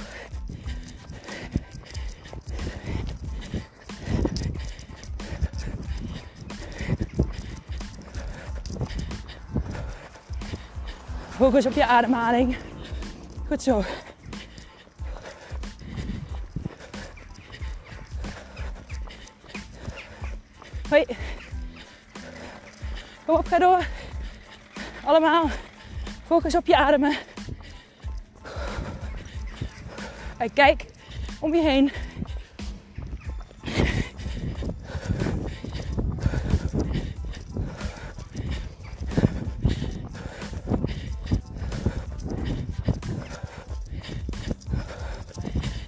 [11.29, 12.57] Focus op je ademhaling.
[13.47, 13.85] Goed zo.
[20.89, 21.05] Hoi.
[23.27, 23.94] Kom op, ga door.
[25.05, 25.49] Allemaal.
[26.27, 27.17] Focus op je ademen.
[30.37, 30.85] En kijk
[31.41, 31.93] om je heen.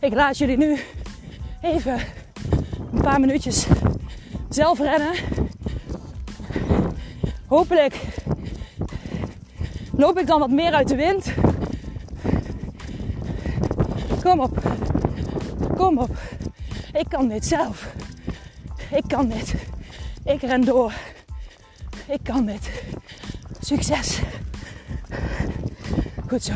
[0.01, 0.81] Ik laat jullie nu
[1.61, 2.01] even
[2.93, 3.67] een paar minuutjes
[4.49, 5.15] zelf rennen.
[7.47, 7.95] Hopelijk
[9.97, 11.33] loop ik dan wat meer uit de wind.
[14.23, 14.59] Kom op.
[15.77, 16.17] Kom op.
[16.93, 17.95] Ik kan dit zelf.
[18.91, 19.55] Ik kan dit.
[20.25, 20.93] Ik ren door.
[22.07, 22.71] Ik kan dit.
[23.61, 24.21] Succes.
[26.29, 26.53] Goed zo.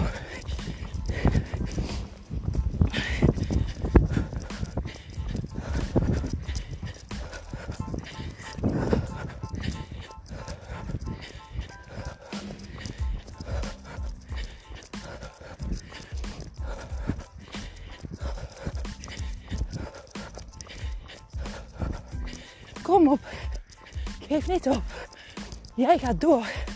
[26.00, 26.69] Gaat door.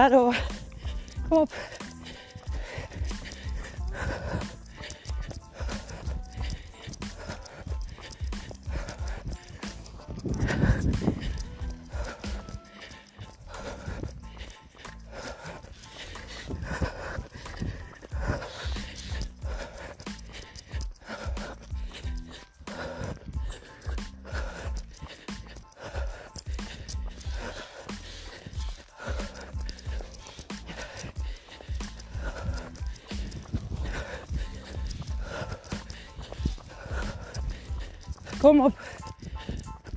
[0.00, 0.36] Ga door.
[1.28, 1.52] Kom op.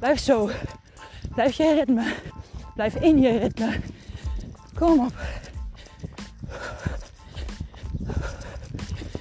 [0.03, 0.49] Blijf zo.
[1.33, 2.13] Blijf je ritme.
[2.75, 3.79] Blijf in je ritme.
[4.79, 5.13] Kom op.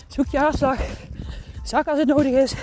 [0.06, 0.78] Zoek je hartslag.
[1.62, 2.54] Zak als het nodig is.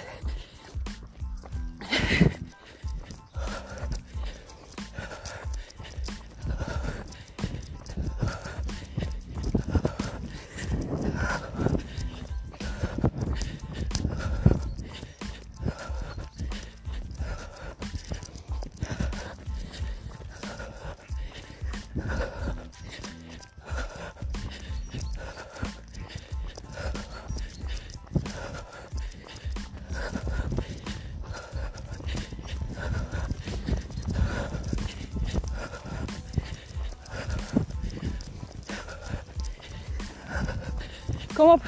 [41.34, 41.62] Kom op.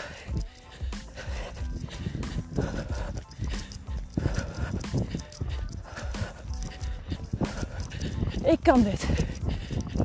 [8.43, 9.30] Ik kan dit.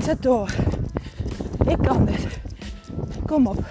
[0.07, 0.51] Zet door.
[1.69, 2.41] Ik kan dit.
[3.27, 3.65] Kom op.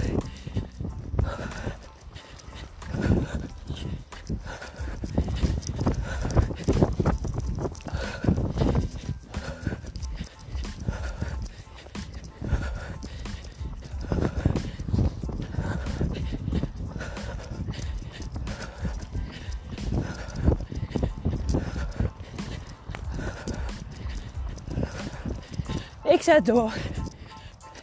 [26.26, 26.74] zet door.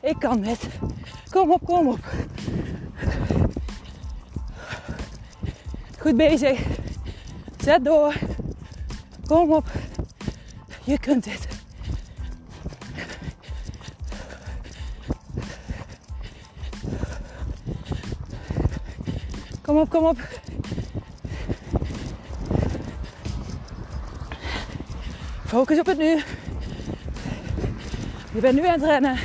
[0.01, 0.69] Ik kan dit.
[1.31, 1.99] Kom op, kom op.
[5.99, 6.61] Goed bezig.
[7.65, 8.15] Zet door.
[9.27, 9.67] Kom op.
[10.85, 11.49] Je kunt dit.
[19.63, 20.19] Kom op, kom op.
[25.47, 26.23] Focus op het nu.
[28.35, 29.19] Je bent nu aan het rennen.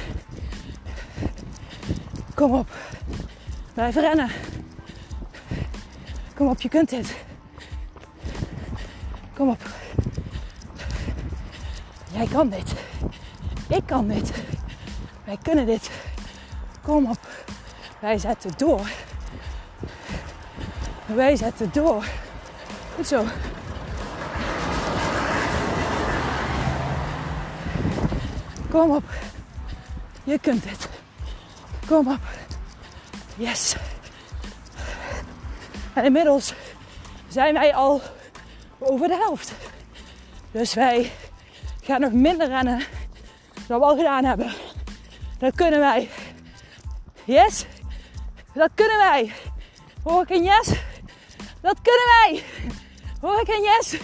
[2.36, 2.70] Kom op.
[3.74, 4.30] Blijf rennen.
[6.36, 7.16] Kom op, je kunt dit.
[9.36, 9.62] Kom op.
[12.14, 12.74] Jij kan dit.
[13.68, 14.32] Ik kan dit.
[15.24, 15.90] Wij kunnen dit.
[16.84, 17.20] Kom op.
[18.00, 18.90] Wij zetten door.
[21.06, 22.06] Wij zetten door.
[22.96, 23.24] Goed zo.
[28.78, 29.04] Kom op.
[30.24, 30.90] Je kunt het.
[31.88, 32.20] Kom op.
[33.36, 33.76] Yes.
[35.94, 36.54] En inmiddels
[37.28, 38.02] zijn wij al
[38.80, 39.54] over de helft.
[40.52, 41.12] Dus wij
[41.82, 42.82] gaan nog minder rennen
[43.68, 44.54] dan we al gedaan hebben.
[45.40, 46.10] Dat kunnen wij.
[47.24, 47.66] Yes.
[48.54, 49.32] Dat kunnen wij.
[50.04, 50.68] Hoor ik een yes?
[51.62, 52.44] Dat kunnen wij.
[53.22, 53.98] Hoor ik een yes?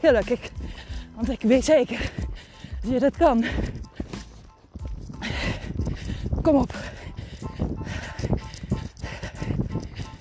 [0.00, 0.40] Gelukkig.
[1.14, 2.10] Want ik weet zeker
[2.88, 3.44] je dat kan.
[6.42, 6.74] Kom op.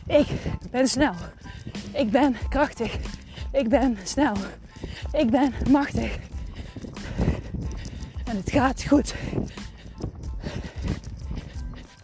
[0.08, 0.28] Ik
[0.72, 1.14] ben snel.
[1.94, 2.98] Ik ben krachtig.
[3.52, 4.36] Ik ben snel.
[5.12, 6.18] Ik ben machtig.
[8.26, 9.16] En het gaat goed.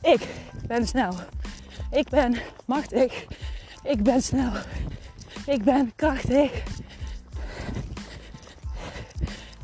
[0.02, 0.28] Ik
[0.68, 1.14] ben snel.
[1.92, 3.26] Ik ben machtig.
[3.84, 4.52] Ik ben snel.
[5.46, 6.52] Ik ben krachtig.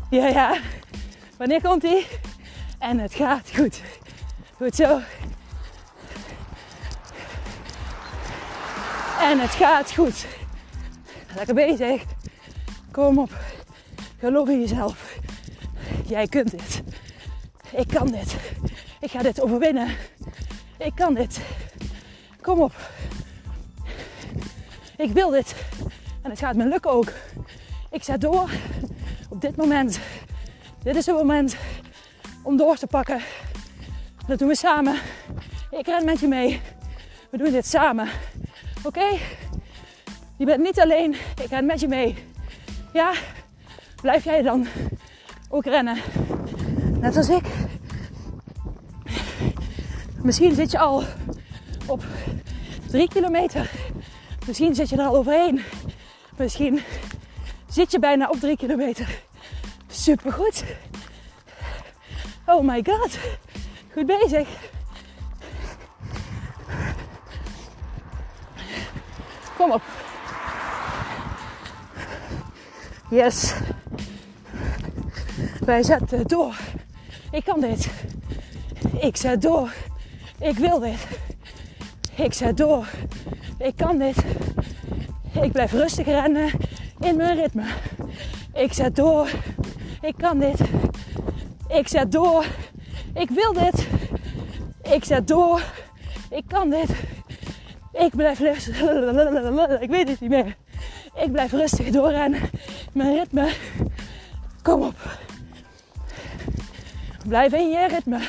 [0.10, 0.58] Ja, ja.
[1.40, 2.08] Wanneer komt ie?
[2.80, 3.82] En het gaat goed.
[4.58, 5.00] Goed zo.
[9.20, 10.26] En het gaat goed.
[11.36, 12.04] Lekker bezig.
[12.92, 13.32] Kom op.
[14.18, 15.20] Geloof in jezelf.
[16.06, 16.82] Jij kunt dit.
[17.72, 18.36] Ik kan dit.
[19.00, 19.88] Ik ga dit overwinnen.
[20.78, 21.40] Ik kan dit.
[22.42, 22.74] Kom op.
[24.98, 25.56] Ik wil dit.
[26.22, 27.12] En het gaat me lukken ook.
[27.92, 28.50] Ik zet door
[29.30, 30.00] op dit moment.
[30.84, 31.56] Dit is het moment
[32.44, 33.22] om door te pakken.
[34.28, 34.96] Dat doen we samen.
[35.72, 36.62] Ik ren met je mee.
[37.30, 38.08] We doen dit samen.
[38.84, 39.18] Oké?
[40.38, 41.16] Je bent niet alleen.
[41.44, 42.16] Ik ren met je mee.
[42.94, 43.14] Ja?
[44.02, 44.68] Blijf jij dan
[45.50, 45.98] ook rennen?
[47.00, 47.46] Net als ik.
[50.24, 51.04] Misschien zit je al
[51.88, 52.04] op
[52.88, 53.72] drie kilometer.
[54.48, 55.62] Misschien zit je er al overheen.
[56.38, 56.82] Misschien
[57.70, 59.28] zit je bijna op drie kilometer.
[59.90, 60.64] Supergoed.
[62.46, 63.18] Oh my god.
[63.94, 64.48] Goed bezig.
[69.58, 69.82] Kom op.
[73.10, 73.54] Yes.
[75.66, 76.56] Wij zetten door.
[77.32, 77.90] Ik kan dit.
[79.00, 79.74] Ik zet door.
[80.40, 81.08] Ik wil dit.
[82.16, 82.88] Ik zet door.
[83.58, 84.18] Ik kan dit.
[85.42, 86.52] Ik blijf rustig rennen
[87.00, 87.66] in mijn ritme.
[88.54, 89.30] Ik zet door.
[90.02, 90.60] Ik kan dit.
[91.68, 92.46] Ik zet door.
[93.14, 93.88] Ik wil dit.
[94.94, 95.62] Ik zet door.
[96.30, 96.90] Ik kan dit.
[97.94, 98.82] Ik blijf rustig.
[99.86, 100.56] Ik weet het niet meer.
[101.16, 102.42] Ik blijf rustig doorrennen.
[102.94, 103.54] Mijn ritme.
[104.62, 104.96] Kom op.
[107.28, 108.20] Blijf in je ritme.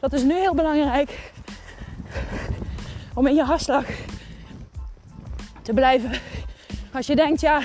[0.00, 1.32] Dat is nu heel belangrijk.
[3.14, 3.84] Om in je hartslag
[5.62, 6.10] te blijven.
[6.92, 7.62] Als je denkt, ja,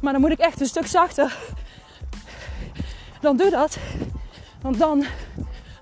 [0.00, 1.36] maar dan moet ik echt een stuk zachter.
[3.20, 3.78] Dan doe dat.
[4.60, 5.04] Want dan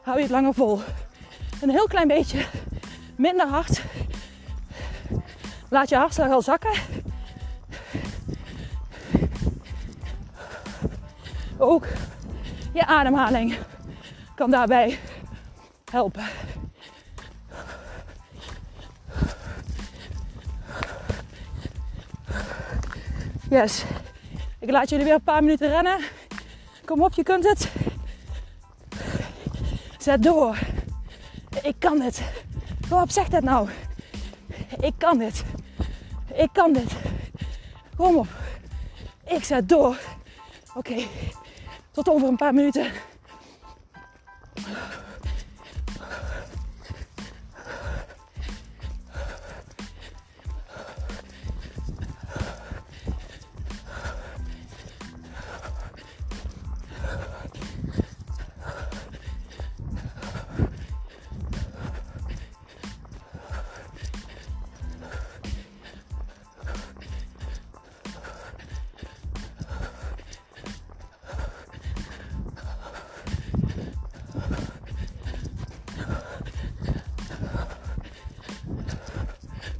[0.02, 0.80] hou je het langer vol.
[1.60, 2.46] Een heel klein beetje
[3.16, 3.82] minder hard.
[5.68, 6.72] Laat je hartslag al zakken.
[11.58, 11.86] Ook
[12.72, 13.58] je ademhaling
[14.34, 14.98] kan daarbij
[15.90, 16.24] helpen.
[23.50, 23.84] Yes.
[24.58, 25.98] Ik laat jullie weer een paar minuten rennen.
[26.86, 27.72] Kom op, je kunt het.
[29.98, 30.58] Zet door.
[31.62, 32.22] Ik kan dit.
[32.88, 33.68] Kom op, zeg dat nou.
[34.80, 35.44] Ik kan dit.
[36.34, 36.92] Ik kan dit.
[37.96, 38.26] Kom op.
[39.24, 39.98] Ik zet door.
[40.74, 41.06] Oké.
[41.90, 42.86] Tot over een paar minuten.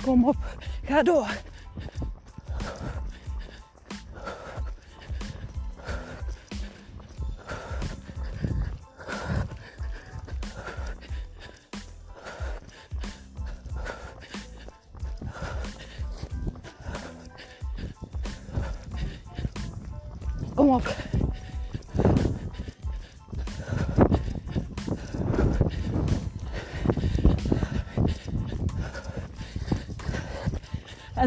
[0.06, 0.36] Kom op,
[0.84, 1.30] ga door.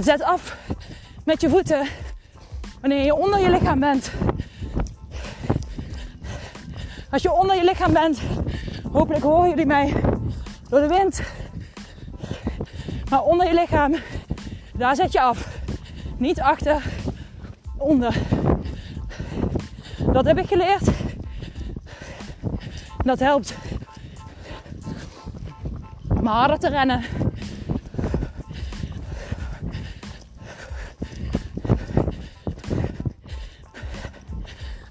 [0.01, 0.57] Zet af
[1.25, 1.87] met je voeten
[2.81, 4.11] wanneer je onder je lichaam bent.
[7.11, 8.21] Als je onder je lichaam bent,
[8.91, 9.93] hopelijk horen jullie mij
[10.69, 11.21] door de wind.
[13.09, 13.95] Maar onder je lichaam,
[14.73, 15.47] daar zet je af.
[16.17, 16.83] Niet achter,
[17.77, 18.15] onder.
[20.11, 20.89] Dat heb ik geleerd.
[23.03, 23.55] Dat helpt.
[26.09, 27.03] Om harder te rennen.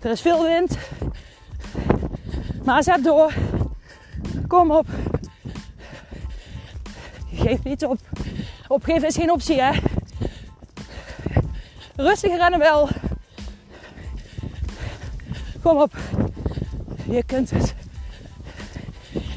[0.08, 0.78] Er is veel wind.
[2.64, 3.32] Maar zet door.
[4.46, 4.86] Kom op.
[7.32, 7.98] Geef niet op.
[8.68, 9.80] Opgeven is geen optie, hè.
[11.96, 12.88] Rustig rennen wel.
[15.62, 15.96] Kom op.
[17.08, 17.74] Je kunt het.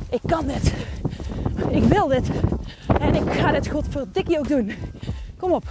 [0.09, 0.73] Ik kan dit.
[1.69, 2.29] Ik wil dit.
[2.99, 4.71] En ik ga dit godverdikkie ook doen.
[5.37, 5.63] Kom op.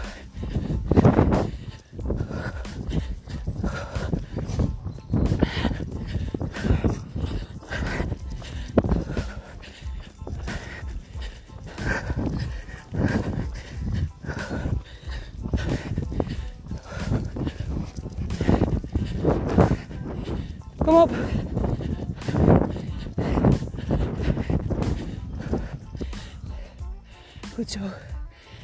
[27.70, 27.78] Zo.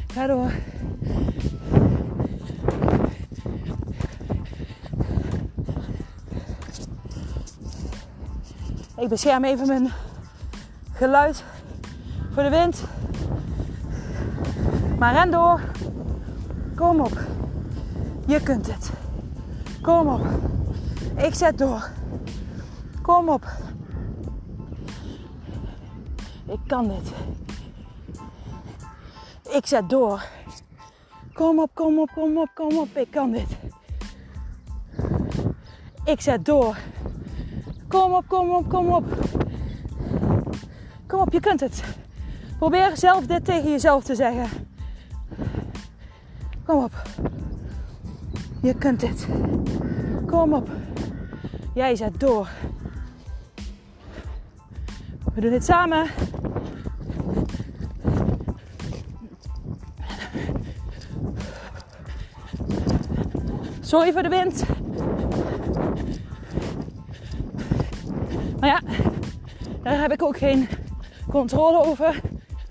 [0.06, 0.50] Ga door.
[8.96, 9.88] Ik bescherm even mijn
[10.92, 11.44] geluid
[12.32, 12.84] voor de wind.
[14.98, 15.60] Maar ren door.
[16.74, 17.18] Kom op.
[18.26, 18.90] Je kunt het.
[19.82, 20.26] Kom op.
[21.16, 21.90] Ik zet door.
[23.02, 23.46] Kom op.
[26.46, 27.35] Ik kan dit.
[29.56, 30.22] Ik zet door.
[31.32, 32.96] Kom op, kom op, kom op, kom op.
[32.96, 33.56] Ik kan dit.
[36.04, 36.76] Ik zet door.
[37.88, 39.04] Kom op, kom op, kom op.
[41.06, 41.82] Kom op, je kunt het.
[42.58, 44.68] Probeer zelf dit tegen jezelf te zeggen.
[46.64, 46.92] Kom op.
[48.62, 49.28] Je kunt dit.
[50.26, 50.68] Kom op.
[51.74, 52.48] Jij zet door.
[55.34, 56.06] We doen dit samen.
[63.96, 64.64] Sorry voor de wind.
[68.60, 68.80] Maar ja,
[69.82, 70.68] daar heb ik ook geen
[71.30, 72.20] controle over.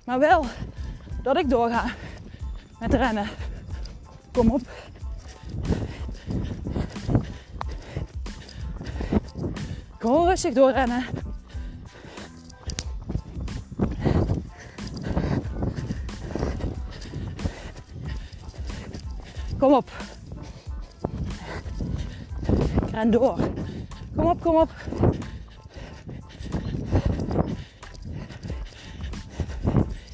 [0.04, 0.46] Maar wel
[1.24, 1.86] dat ik doorga
[2.80, 3.28] met rennen.
[4.32, 4.62] Kom op.
[9.98, 11.06] Gewoon rustig doorrennen.
[19.58, 20.05] Kom op.
[23.06, 23.38] Ren door.
[24.16, 24.70] Kom op, kom op.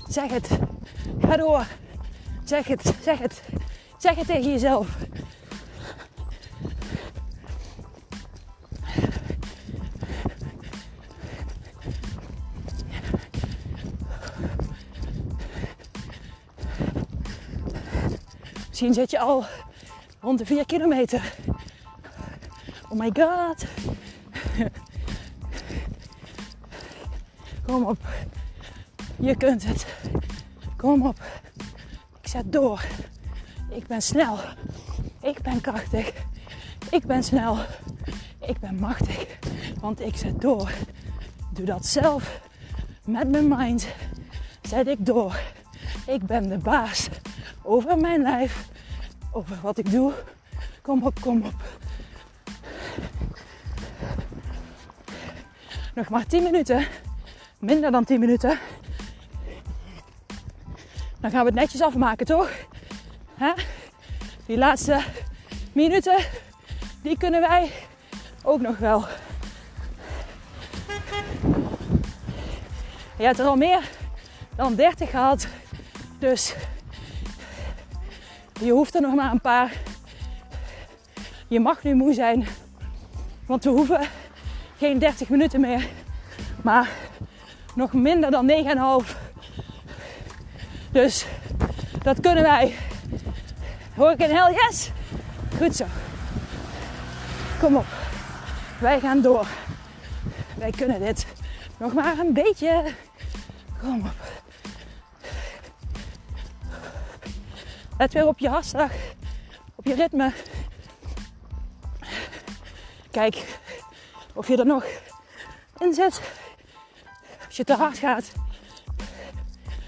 [0.08, 0.60] Zeg het.
[1.20, 1.68] Ga door.
[2.44, 3.44] Zeg het, zeg het.
[3.98, 4.98] Zeg het tegen jezelf.
[18.68, 19.46] Misschien zit je al
[20.20, 21.34] rond de 4 kilometer.
[22.92, 23.66] Oh my god.
[27.68, 27.98] Kom op.
[29.20, 29.86] Je kunt het.
[30.78, 31.22] Kom op.
[32.22, 32.84] Ik zet door.
[33.70, 34.38] Ik ben snel.
[35.22, 36.14] Ik ben krachtig.
[36.90, 37.58] Ik ben snel.
[38.40, 39.26] Ik ben machtig.
[39.80, 40.72] Want ik zet door.
[41.54, 42.42] Doe dat zelf.
[43.06, 43.88] Met mijn mind
[44.62, 45.40] zet ik door.
[46.08, 47.10] Ik ben de baas
[47.62, 48.68] over mijn lijf.
[49.32, 50.14] Over wat ik doe.
[50.82, 51.80] Kom op, kom op.
[55.94, 56.88] Nog maar 10 minuten.
[57.60, 58.60] Minder dan 10 minuten.
[61.20, 62.52] Dan gaan we het netjes afmaken, toch?
[63.34, 63.52] Hè?
[64.46, 65.04] Die laatste
[65.74, 66.26] minuten,
[67.02, 67.72] die kunnen wij
[68.44, 69.06] ook nog wel.
[73.18, 73.90] Je hebt er al meer
[74.56, 75.48] dan 30 gehad.
[76.20, 76.56] Dus
[78.62, 79.74] je hoeft er nog maar een paar.
[81.48, 82.48] Je mag nu moe zijn.
[83.46, 84.08] Want we hoeven
[84.82, 85.88] geen 30 minuten meer.
[86.64, 86.90] Maar
[87.76, 88.52] nog minder dan
[89.04, 89.18] 9,5.
[90.92, 91.26] Dus
[92.04, 92.76] dat kunnen wij.
[93.96, 94.52] Hoor ik een hel?
[94.52, 94.92] Yes!
[95.58, 95.86] Goed zo.
[97.60, 97.86] Kom op.
[98.80, 99.48] Wij gaan door.
[100.58, 101.26] Wij kunnen dit.
[101.80, 102.84] Nog maar een beetje.
[103.82, 104.14] Kom op.
[107.98, 108.92] Let weer op je hartslag.
[109.76, 110.32] Op je ritme.
[113.12, 113.60] Kijk
[114.34, 114.86] of je er nog
[115.78, 116.22] in zit.
[117.46, 118.32] Als je te hard gaat,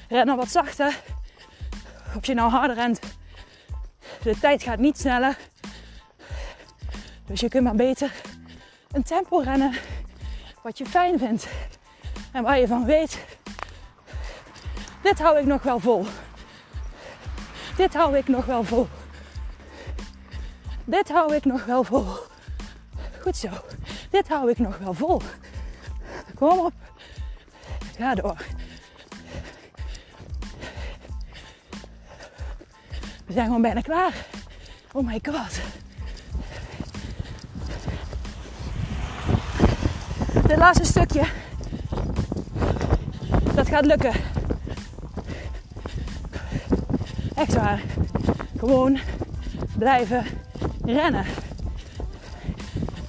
[0.09, 0.99] ren dan wat zachter.
[2.15, 2.99] Of je nou harder rent,
[4.23, 5.37] de tijd gaat niet sneller.
[7.25, 8.11] Dus je kunt maar beter
[8.91, 9.73] een tempo rennen
[10.61, 11.47] wat je fijn vindt.
[12.31, 13.25] En waar je van weet,
[15.01, 16.05] dit hou ik nog wel vol.
[17.75, 18.87] Dit hou ik nog wel vol.
[20.85, 22.05] Dit hou ik nog wel vol.
[23.21, 23.49] Goed zo.
[24.13, 25.21] Dit hou ik nog wel vol.
[26.35, 26.73] Kom op.
[27.97, 28.45] Ga door.
[33.25, 34.13] We zijn gewoon bijna klaar.
[34.91, 35.59] Oh my god.
[40.47, 41.23] Dit laatste stukje.
[43.55, 44.13] Dat gaat lukken.
[47.35, 47.81] Echt waar.
[48.57, 48.99] Gewoon
[49.77, 50.25] blijven
[50.85, 51.25] rennen.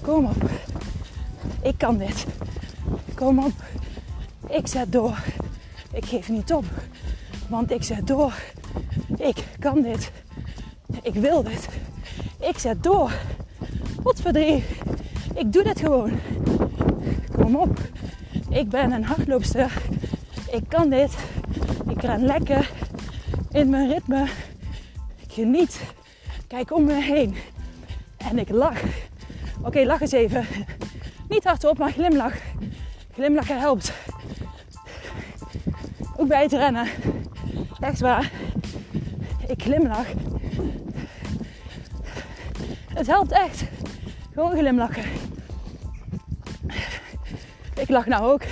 [0.03, 0.64] Kom op.
[1.65, 2.27] Ik kan dit.
[3.15, 3.53] Kom op.
[4.49, 5.19] Ik zet door.
[5.93, 6.65] Ik geef niet op.
[7.49, 8.33] Want ik zet door.
[9.17, 10.11] Ik kan dit.
[11.03, 11.69] Ik wil dit.
[12.41, 13.13] Ik zet door.
[14.03, 14.65] Wat verdrie.
[15.35, 16.11] Ik doe dit gewoon.
[17.37, 17.81] Kom op.
[18.51, 19.73] Ik ben een hardloopster.
[20.51, 21.17] Ik kan dit.
[21.89, 22.71] Ik ren lekker
[23.51, 24.29] in mijn ritme.
[25.17, 25.81] Ik geniet.
[26.47, 27.35] Kijk om me heen.
[28.17, 28.83] En ik lach.
[29.63, 30.47] Oké, lach eens even.
[31.35, 32.35] Niet hardop, maar glimlach.
[33.13, 33.93] Glimlachen helpt.
[36.17, 36.89] Ook bij het rennen.
[37.81, 38.31] Echt waar.
[39.49, 40.07] Ik glimlach.
[42.95, 43.65] Het helpt echt.
[44.35, 45.05] Gewoon glimlachen.
[47.75, 48.43] Ik lach nou ook.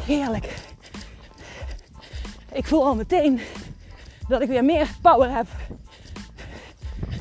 [0.00, 0.54] Heerlijk.
[2.52, 3.40] Ik voel al meteen
[4.28, 5.46] dat ik weer meer power heb.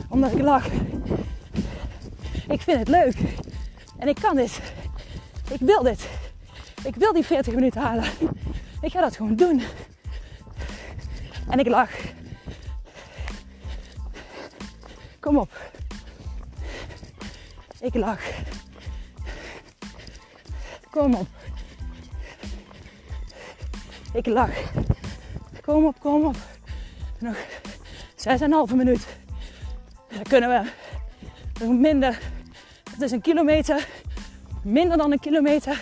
[0.10, 0.68] Omdat ik lach.
[2.70, 3.16] Vind het leuk.
[3.98, 4.60] En ik kan dit.
[5.50, 6.10] Ik wil dit.
[6.84, 8.04] Ik wil die 40 minuten halen.
[8.82, 9.62] Ik ga dat gewoon doen.
[11.50, 11.92] En ik lach.
[15.20, 15.52] Kom op.
[17.80, 18.22] Ik lach.
[20.90, 21.28] Kom op.
[24.14, 24.72] Ik lach.
[25.62, 26.36] Kom op, kom op.
[27.20, 27.36] Nog
[28.70, 29.08] 6,5 minuut.
[30.08, 30.70] Dan kunnen we
[31.66, 32.29] nog minder.
[33.02, 33.88] Is een kilometer.
[34.64, 35.82] Minder dan een kilometer.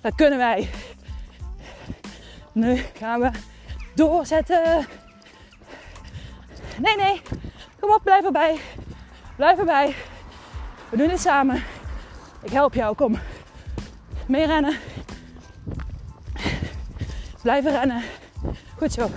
[0.00, 0.68] Dat kunnen wij.
[2.52, 3.30] Nu gaan we
[3.94, 4.86] doorzetten.
[6.78, 7.22] Nee, nee.
[7.80, 8.58] Kom op, blijf erbij.
[9.36, 9.94] Blijf erbij.
[10.90, 11.62] We doen het samen.
[12.42, 13.18] Ik help jou, kom.
[14.26, 14.78] Mee rennen.
[17.42, 18.02] Blijven rennen.
[18.78, 19.10] Goed zo.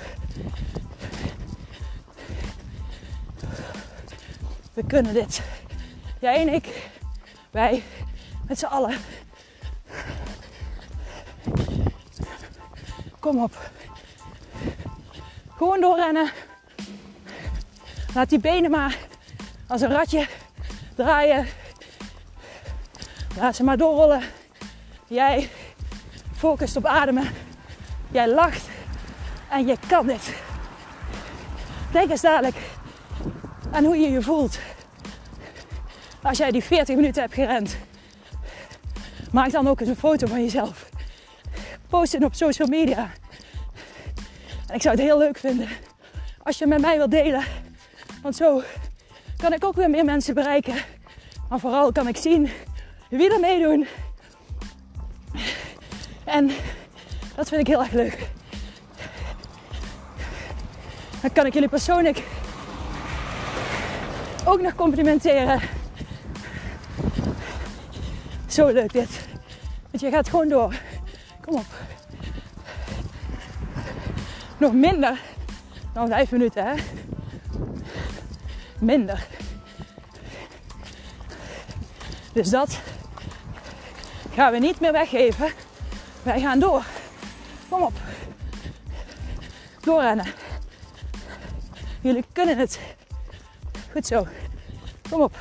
[4.87, 5.41] Kunnen dit.
[6.19, 6.89] Jij en ik.
[7.51, 7.83] Wij.
[8.47, 8.97] Met z'n allen.
[13.19, 13.69] Kom op.
[15.57, 16.31] Gewoon doorrennen.
[18.13, 18.97] Laat die benen maar
[19.67, 20.27] als een ratje
[20.95, 21.47] draaien.
[23.37, 24.21] Laat ze maar doorrollen.
[25.07, 25.49] Jij
[26.35, 27.29] focust op ademen.
[28.11, 28.65] Jij lacht.
[29.49, 30.33] En je kan dit.
[31.91, 32.55] Denk eens dadelijk
[33.71, 34.59] aan hoe je je voelt.
[36.27, 37.77] Als jij die 40 minuten hebt gerend.
[39.31, 40.89] Maak dan ook eens een foto van jezelf.
[41.89, 43.09] Post het op social media.
[44.67, 45.67] En ik zou het heel leuk vinden
[46.43, 47.43] als je met mij wilt delen.
[48.21, 48.61] Want zo
[49.37, 50.75] kan ik ook weer meer mensen bereiken.
[51.49, 52.49] Maar vooral kan ik zien
[53.09, 53.87] wie er meedoen.
[56.23, 56.51] En
[57.35, 58.29] dat vind ik heel erg leuk.
[61.21, 62.23] Dan kan ik jullie persoonlijk
[64.45, 65.76] ook nog complimenteren.
[68.57, 69.27] Zo leuk dit.
[69.89, 70.75] Want je gaat gewoon door.
[71.41, 71.65] Kom op.
[74.57, 75.19] Nog minder
[75.93, 76.73] dan vijf minuten, hè?
[78.79, 79.27] Minder.
[82.33, 82.79] Dus dat
[84.33, 85.51] gaan we niet meer weggeven.
[86.23, 86.83] Wij gaan door.
[87.69, 87.93] Kom op.
[89.81, 90.33] Doorrennen.
[92.01, 92.79] Jullie kunnen het.
[93.91, 94.27] Goed zo.
[95.09, 95.35] Kom op.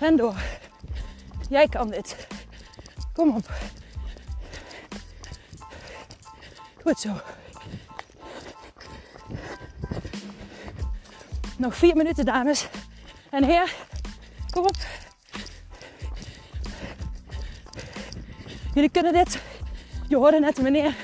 [0.00, 0.34] Ren door.
[1.48, 2.26] Jij kan dit.
[3.12, 3.50] Kom op.
[6.82, 7.10] Goed zo.
[11.56, 12.68] Nog vier minuten, dames
[13.30, 13.68] en heren.
[14.50, 14.76] Kom op.
[18.74, 19.42] Jullie kunnen dit.
[20.08, 20.94] Je hoorde net een meneer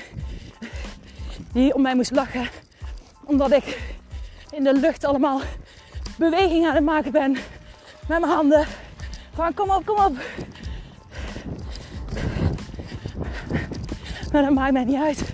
[1.53, 2.49] die om mij moest lachen.
[3.25, 3.95] Omdat ik
[4.51, 5.41] in de lucht allemaal
[6.17, 7.31] bewegingen aan het maken ben.
[8.07, 8.67] Met mijn handen.
[9.37, 10.17] Kom op, kom op.
[14.31, 15.33] Maar dat maakt mij niet uit.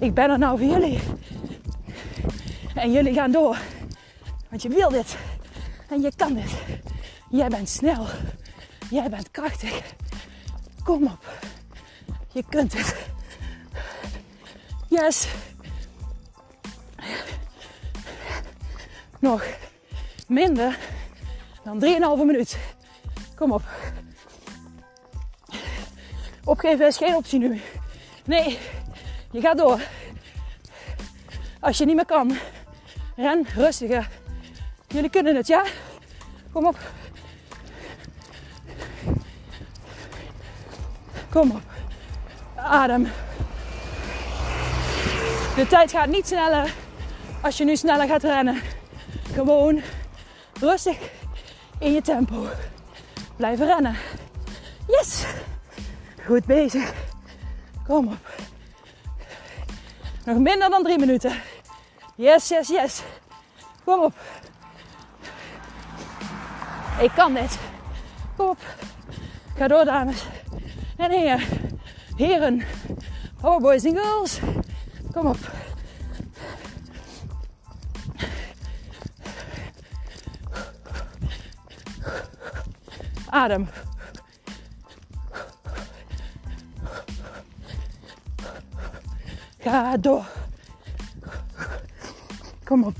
[0.00, 1.00] Ik ben er nou voor jullie.
[2.74, 3.58] En jullie gaan door.
[4.48, 5.16] Want je wil dit.
[5.88, 6.50] En je kan dit.
[7.30, 8.06] Jij bent snel.
[8.90, 9.82] Jij bent krachtig.
[10.84, 11.24] Kom op.
[12.32, 12.96] Je kunt het.
[14.88, 15.28] Yes.
[19.18, 19.44] Nog
[20.26, 20.78] minder
[21.66, 21.84] dan
[22.18, 22.58] 3,5 minuut.
[23.34, 23.62] Kom op.
[26.44, 27.60] Opgeven is geen optie nu.
[28.24, 28.58] Nee,
[29.30, 29.80] je gaat door.
[31.60, 32.36] Als je niet meer kan,
[33.16, 34.08] ren rustiger.
[34.88, 35.64] Jullie kunnen het, ja?
[36.52, 36.78] Kom op.
[41.30, 41.62] Kom op.
[42.54, 43.02] Adem.
[45.56, 46.74] De tijd gaat niet sneller
[47.42, 48.60] als je nu sneller gaat rennen.
[49.34, 49.80] Gewoon
[50.60, 50.98] rustig
[51.78, 52.46] in je tempo.
[53.36, 53.96] Blijven rennen.
[54.86, 55.24] Yes!
[56.26, 56.92] Goed bezig.
[57.86, 58.30] Kom op.
[60.24, 61.32] Nog minder dan drie minuten.
[62.14, 63.02] Yes, yes, yes.
[63.84, 64.14] Kom op.
[67.00, 67.58] Ik kan dit.
[68.36, 68.58] Kom op.
[69.56, 70.24] Ga door, dames
[70.96, 71.40] en heren.
[72.16, 72.62] Heren.
[73.42, 74.38] Oh, boys en girls.
[75.12, 75.38] Kom op.
[89.58, 90.24] Ga door.
[92.64, 92.94] Kom op.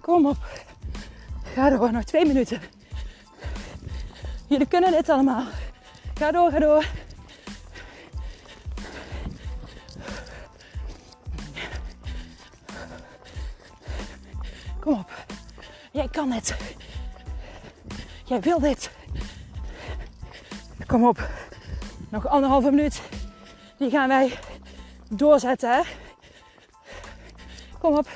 [0.00, 0.36] Kom op.
[1.54, 2.60] Ga door, nog twee minuten.
[4.46, 5.44] Jullie kunnen dit allemaal.
[6.14, 7.05] Ga door, ga door.
[16.30, 16.56] Kan.
[18.24, 18.90] Jij wil dit.
[20.86, 21.28] Kom op.
[22.08, 23.02] Nog anderhalve minuut.
[23.78, 24.38] Die gaan wij
[25.08, 25.70] doorzetten.
[25.70, 25.82] Hè?
[27.78, 28.08] Kom op.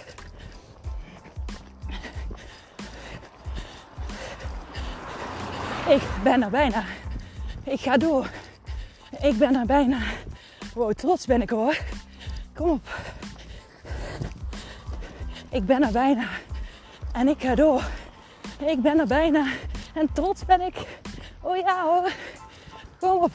[5.88, 6.84] Ik ben er bijna.
[7.64, 8.30] Ik ga door.
[9.20, 9.98] Ik ben er bijna.
[10.74, 11.78] Wow, trots ben ik hoor.
[12.54, 12.88] Kom op.
[15.48, 16.28] Ik ben er bijna.
[17.12, 17.82] En ik ga door.
[18.66, 19.46] Ik ben er bijna.
[19.94, 20.74] En trots ben ik.
[21.40, 22.11] Oh ja hoor.
[22.98, 23.32] Kom op.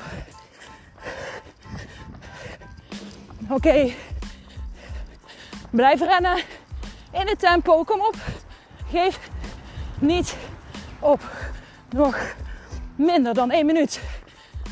[3.49, 3.91] Oké.
[5.69, 6.38] Blijf rennen.
[7.11, 7.84] In het tempo.
[7.84, 8.15] Kom op.
[8.91, 9.30] Geef
[9.99, 10.36] niet
[10.99, 11.21] op.
[11.89, 12.36] Nog
[12.95, 14.01] minder dan één minuut.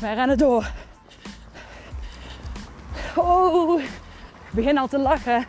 [0.00, 0.70] Wij rennen door.
[3.16, 3.88] Oh, ik
[4.50, 5.46] begin al te lachen.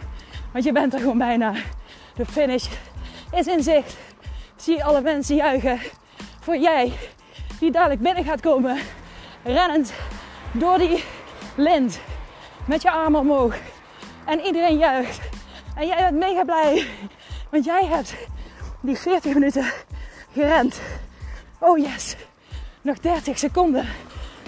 [0.51, 1.53] Want je bent er gewoon bijna.
[2.15, 2.67] De finish
[3.31, 4.04] is in zicht.
[4.65, 5.79] Zie alle mensen juichen.
[6.39, 6.93] Voor jij
[7.59, 8.77] die dadelijk binnen gaat komen.
[9.43, 9.93] Rennend
[10.51, 11.03] door die
[11.55, 11.99] lint.
[12.67, 13.55] Met je armen omhoog.
[14.25, 15.19] En iedereen juicht.
[15.75, 16.87] En jij bent mega blij.
[17.51, 18.15] Want jij hebt
[18.81, 19.65] die 40 minuten
[20.33, 20.81] gerend.
[21.59, 22.15] Oh yes.
[22.81, 23.87] Nog 30 seconden.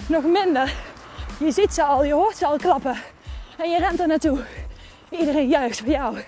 [0.06, 0.74] Nog minder.
[1.38, 2.96] Je ziet ze al, je hoort ze al klappen.
[3.58, 4.44] En je rent er naartoe.
[5.10, 6.18] Iedereen juicht voor jou.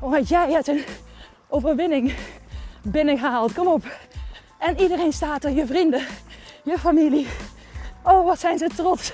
[0.00, 0.84] Want jij hebt een
[1.48, 2.14] overwinning
[2.84, 3.52] binnengehaald.
[3.52, 3.84] Kom op.
[4.58, 5.50] En iedereen staat er.
[5.50, 6.06] Je vrienden,
[6.62, 7.28] je familie.
[8.02, 9.12] Oh, wat zijn ze trots.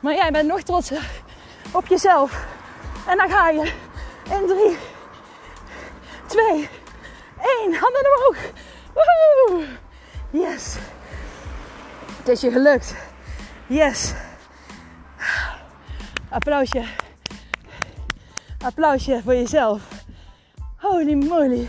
[0.00, 1.10] Maar jij bent nog trotser
[1.72, 2.46] op jezelf.
[3.08, 3.72] En dan ga je
[4.30, 4.76] in 3,
[6.26, 6.68] 2,
[7.62, 7.74] 1.
[7.74, 8.38] Handen omhoog.
[8.94, 9.66] Woehoe.
[10.30, 10.76] Yes.
[12.18, 12.94] Het is je gelukt.
[13.66, 14.12] Yes.
[16.28, 16.84] Applausje.
[18.64, 19.82] Applausje voor jezelf.
[20.76, 21.68] Holy moly.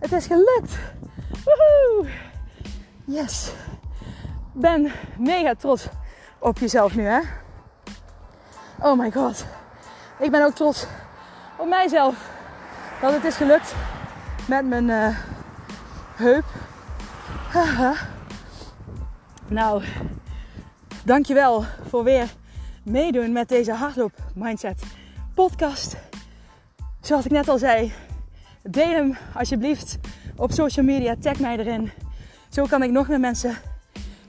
[0.00, 0.78] Het is gelukt.
[1.44, 2.08] Woehoe.
[3.04, 3.52] Yes.
[4.52, 5.88] Ben mega trots
[6.38, 7.20] op jezelf nu, hè?
[8.78, 9.44] Oh my god.
[10.18, 10.86] Ik ben ook trots
[11.58, 12.30] op mijzelf
[13.00, 13.74] dat het is gelukt
[14.48, 15.16] met mijn uh,
[16.16, 16.44] heup.
[17.48, 17.94] Haha.
[19.48, 19.84] Nou,
[21.04, 22.28] dankjewel voor weer
[22.84, 24.82] meedoen met deze hardloop mindset
[25.34, 25.96] podcast.
[27.00, 27.92] Zoals ik net al zei,
[28.62, 29.98] deel hem alsjeblieft
[30.36, 31.16] op social media.
[31.20, 31.90] Tag mij erin.
[32.48, 33.56] Zo kan ik nog meer mensen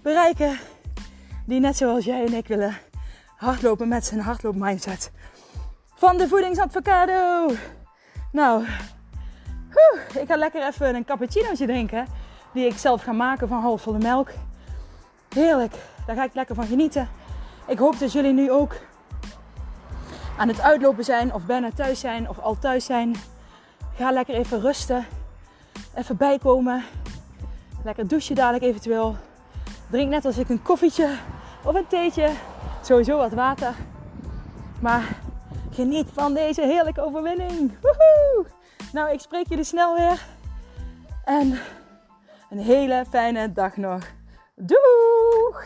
[0.02, 0.58] bereiken
[1.46, 2.78] die net zoals jij en ik willen
[3.36, 5.12] hardlopen met zijn hardloop mindset.
[5.96, 7.54] Van de voedingsadvocado.
[8.32, 8.66] Nou,
[10.20, 12.06] ik ga lekker even een cappuccinootje drinken.
[12.54, 14.30] Die ik zelf ga maken van halfvolle melk.
[15.34, 15.76] Heerlijk.
[16.06, 17.10] Daar ga ik lekker van genieten.
[17.68, 18.76] Ik hoop dat jullie nu ook
[20.38, 23.16] aan het uitlopen zijn of bijna thuis zijn of al thuis zijn.
[24.02, 25.06] Ga lekker even rusten.
[25.96, 26.84] Even bijkomen.
[27.84, 29.16] Lekker douchen dadelijk eventueel.
[29.90, 31.18] Drink net als ik een koffietje
[31.64, 32.32] of een theetje.
[32.82, 33.74] Sowieso wat water.
[34.80, 35.18] Maar
[35.72, 37.72] geniet van deze heerlijke overwinning.
[37.82, 38.46] Woehoe!
[38.94, 40.26] Nou, ik spreek jullie snel weer.
[41.24, 41.60] En
[42.50, 44.04] een hele fijne dag nog.
[44.56, 45.66] Doeg!